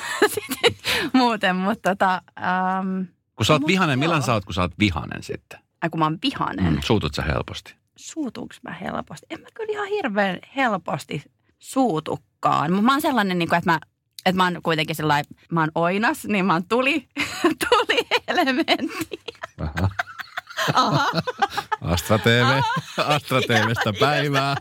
[1.13, 3.03] muuten, mutta tota, ähm,
[3.37, 5.59] Kun sä oot vihanen, milloin sä oot, kun sä oot vihanen sitten?
[5.83, 6.81] ai kun mä oon vihanen, Mm.
[6.85, 7.75] Suutut sä helposti?
[7.97, 9.27] suutuuko mä helposti?
[9.31, 11.23] En mä kyllä ihan hirveän helposti
[11.59, 13.81] suutukkaan, mutta mä oon sellainen, niin kuin, että mä
[14.29, 17.09] että mä oon kuitenkin sellainen, mä oon oinas, niin mä oon tuli,
[17.69, 17.99] tuli
[18.29, 19.19] elementti.
[19.61, 19.89] Aha.
[20.75, 21.11] Aha,
[21.81, 22.61] Astra TV,
[22.99, 24.57] Astra TVstä päivää.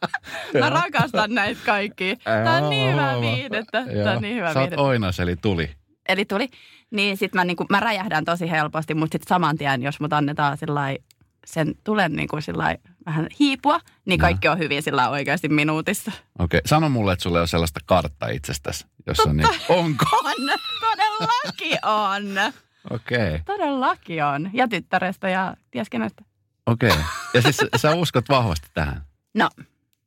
[0.60, 2.16] mä rakastan näitä kaikkia.
[2.16, 3.84] Tää on niin hyvää viihdettä.
[4.04, 5.70] Tää on niin hyvää Sä oot oinas, eli tuli.
[6.08, 6.48] Eli tuli.
[6.90, 10.56] Niin sit mä, niinku, mä räjähdän tosi helposti, mutta sitten saman tien, jos mut annetaan
[10.56, 10.98] sillai,
[11.46, 12.76] sen tulen niinku sillai,
[13.06, 16.12] vähän hiipua, niin kaikki on hyvin sillä oikeasti minuutissa.
[16.38, 19.48] Okei, sano mulle, että sulla ei ole sellaista karttaa itsestäsi, jos on niin.
[19.68, 20.04] Onko?
[20.24, 20.34] On,
[20.80, 22.52] todellakin on.
[22.90, 24.50] Okei, Todellakin on.
[24.52, 26.24] Ja tyttärestä ja ties kenestä.
[26.66, 26.92] okei.
[27.34, 29.02] Ja siis sä uskot vahvasti tähän?
[29.34, 29.48] No,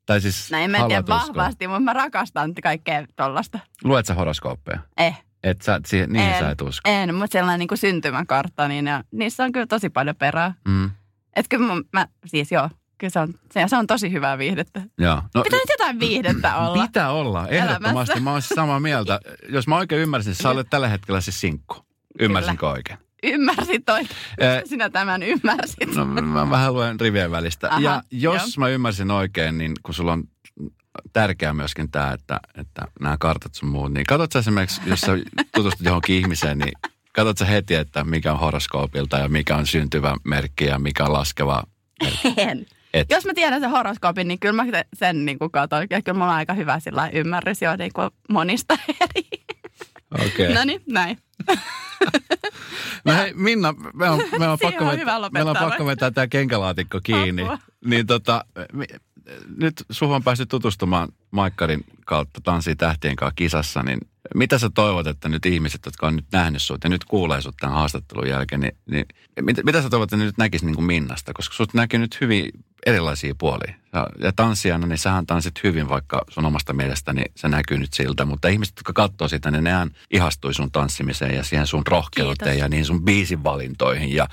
[0.05, 1.15] Tai siis mä en tiedä haluat uskoa?
[1.35, 3.59] vahvasti, mutta mä rakastan kaikkea tollasta.
[3.83, 4.79] Luet sä horoskooppeja?
[4.97, 6.39] Eh, Et sä, siihen, niihin En.
[6.39, 6.89] sä et usko?
[6.89, 10.53] en, mutta sellainen niin kuin syntymäkartta, niin ne, niissä on kyllä tosi paljon perää.
[10.67, 10.91] Mm.
[11.35, 14.81] Että kyllä mä, mä, siis joo, kyllä se on, se, se on tosi hyvää viihdettä.
[14.97, 15.21] Joo.
[15.35, 16.85] No, Pitää nyt jotain viihdettä olla.
[16.85, 17.87] Pitää olla, ehdottomasti.
[17.87, 18.19] Elämässä.
[18.19, 19.19] Mä oon samaa mieltä.
[19.49, 21.85] Jos mä oikein ymmärsin, niin sä olet tällä hetkellä siis sinkku.
[22.19, 22.99] Ymmärsinkö oikein?
[23.23, 23.99] Ymmärsit toi.
[24.37, 25.95] Eh, Sinä tämän ymmärsit.
[25.95, 27.69] No mä vähän luen rivien välistä.
[27.69, 28.47] Aha, ja jos joo.
[28.57, 30.23] mä ymmärsin oikein, niin kun sulla on
[31.13, 35.11] tärkeää myöskin tämä, että, että nämä kartat sun muut, niin katsot sä esimerkiksi, jos sä
[35.55, 36.73] tutustut johonkin ihmiseen, niin
[37.13, 41.13] katsot sä heti, että mikä on horoskoopilta ja mikä on syntyvä merkki ja mikä on
[41.13, 41.63] laskeva
[42.03, 42.33] merkki.
[42.37, 42.65] En.
[42.95, 43.07] Et.
[43.11, 45.87] Jos mä tiedän sen horoskoopin, niin kyllä mä se- sen niin kuin katon.
[45.89, 49.27] Ja kyllä mulla on aika hyvä sillä ymmärrys jo niin kuin monista eri.
[50.25, 50.53] Okei.
[50.53, 51.17] No niin, näin.
[53.05, 56.27] No hei Minna, me on, me on, pakko, on vetää, meillä on pakko vetää tämä
[56.27, 57.41] kenkälaatikko kiinni.
[57.41, 57.57] Apua.
[57.85, 58.85] Niin tota, mi-
[59.57, 63.99] nyt suhun on päässyt tutustumaan Maikkarin kautta Tanssii tähtien kanssa kisassa, niin
[64.35, 67.55] mitä sä toivot, että nyt ihmiset, jotka on nyt nähnyt sut ja nyt kuulee sut
[67.59, 69.05] tämän haastattelun jälkeen, niin, niin
[69.41, 71.33] mitä, mitä sä toivot, että nyt näkis niin kuin Minnasta?
[71.33, 72.49] Koska sut näkyy nyt hyvin
[72.85, 73.73] erilaisia puolia.
[73.93, 78.25] Ja, ja tanssijana, niin sähän tanssit hyvin, vaikka sun omasta mielestäni se näkyy nyt siltä.
[78.25, 82.59] Mutta ihmiset, jotka katsoo sitä, niin nehän ihastui sun tanssimiseen ja siihen sun rohkeuteen Kiitos.
[82.59, 84.27] ja niin sun biisin valintoihin ja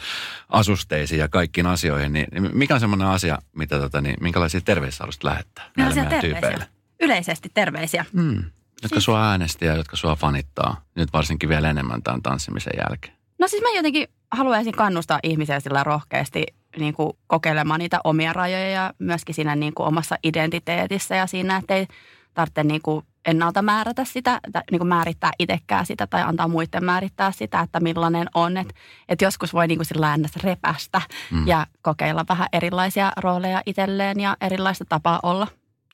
[0.48, 2.12] asusteisiin ja kaikkiin asioihin.
[2.12, 4.60] Niin niin mikä on semmoinen asia, mitä tota, niin, minkälaisia
[5.00, 6.66] haluaisit lähettää näille meidän tyypeille?
[7.00, 8.04] Yleisesti terveisiä.
[8.12, 8.44] Mm.
[8.82, 10.80] Jotka Siis- sua äänesti ja jotka sua fanittaa.
[10.94, 13.14] Nyt varsinkin vielä enemmän tämän tanssimisen jälkeen.
[13.38, 16.46] No siis mä jotenkin haluaisin kannustaa ihmisiä sillä rohkeasti
[16.78, 21.56] niin kuin kokeilemaan niitä omia rajoja ja myöskin siinä niin kuin omassa identiteetissä ja siinä,
[21.56, 21.86] että ei
[22.34, 27.32] tarvitse niin kuin ennalta määrätä sitä, niin kuin määrittää itsekään sitä tai antaa muiden määrittää
[27.32, 28.56] sitä, että millainen on.
[28.56, 28.74] Että
[29.08, 31.00] et joskus voi niin kuin sillä repästä
[31.30, 31.46] Mm.
[31.46, 35.46] ja kokeilla vähän erilaisia rooleja itselleen ja erilaista tapaa olla.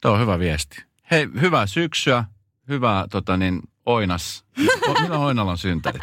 [0.03, 0.85] Tuo on hyvä viesti.
[1.11, 2.25] Hei, hyvää syksyä.
[2.69, 4.45] Hyvää tota niin, oinas.
[5.03, 6.03] Milloin oinalla on syntärit?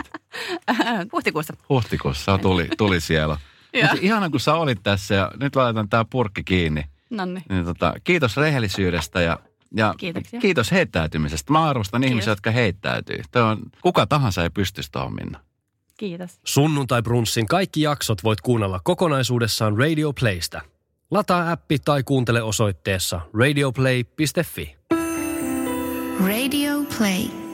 [1.12, 1.54] Huhtikuussa.
[1.70, 3.38] Huhtikuussa tuli, tuli siellä.
[3.82, 6.84] Mut ihana, kun sä olit tässä ja nyt laitetaan tämä purkki kiinni.
[7.10, 7.42] Nonni.
[7.50, 9.40] Niin tota, kiitos rehellisyydestä ja,
[9.76, 10.40] ja Kiitoksia.
[10.40, 11.54] kiitos heittäytymisestä.
[11.54, 12.12] Mä arvostan Kiitos.
[12.12, 13.22] ihmisiä, jotka heittäytyy.
[13.32, 15.40] Toi on, kuka tahansa ei pystyisi tuohon Minna.
[15.98, 16.40] Kiitos.
[16.44, 20.62] Sunnuntai Brunssin kaikki jaksot voit kuunnella kokonaisuudessaan Radio Playstä.
[21.12, 24.76] Lataa appi tai kuuntele osoitteessa radioplay.fi.
[26.28, 27.45] Radio Play.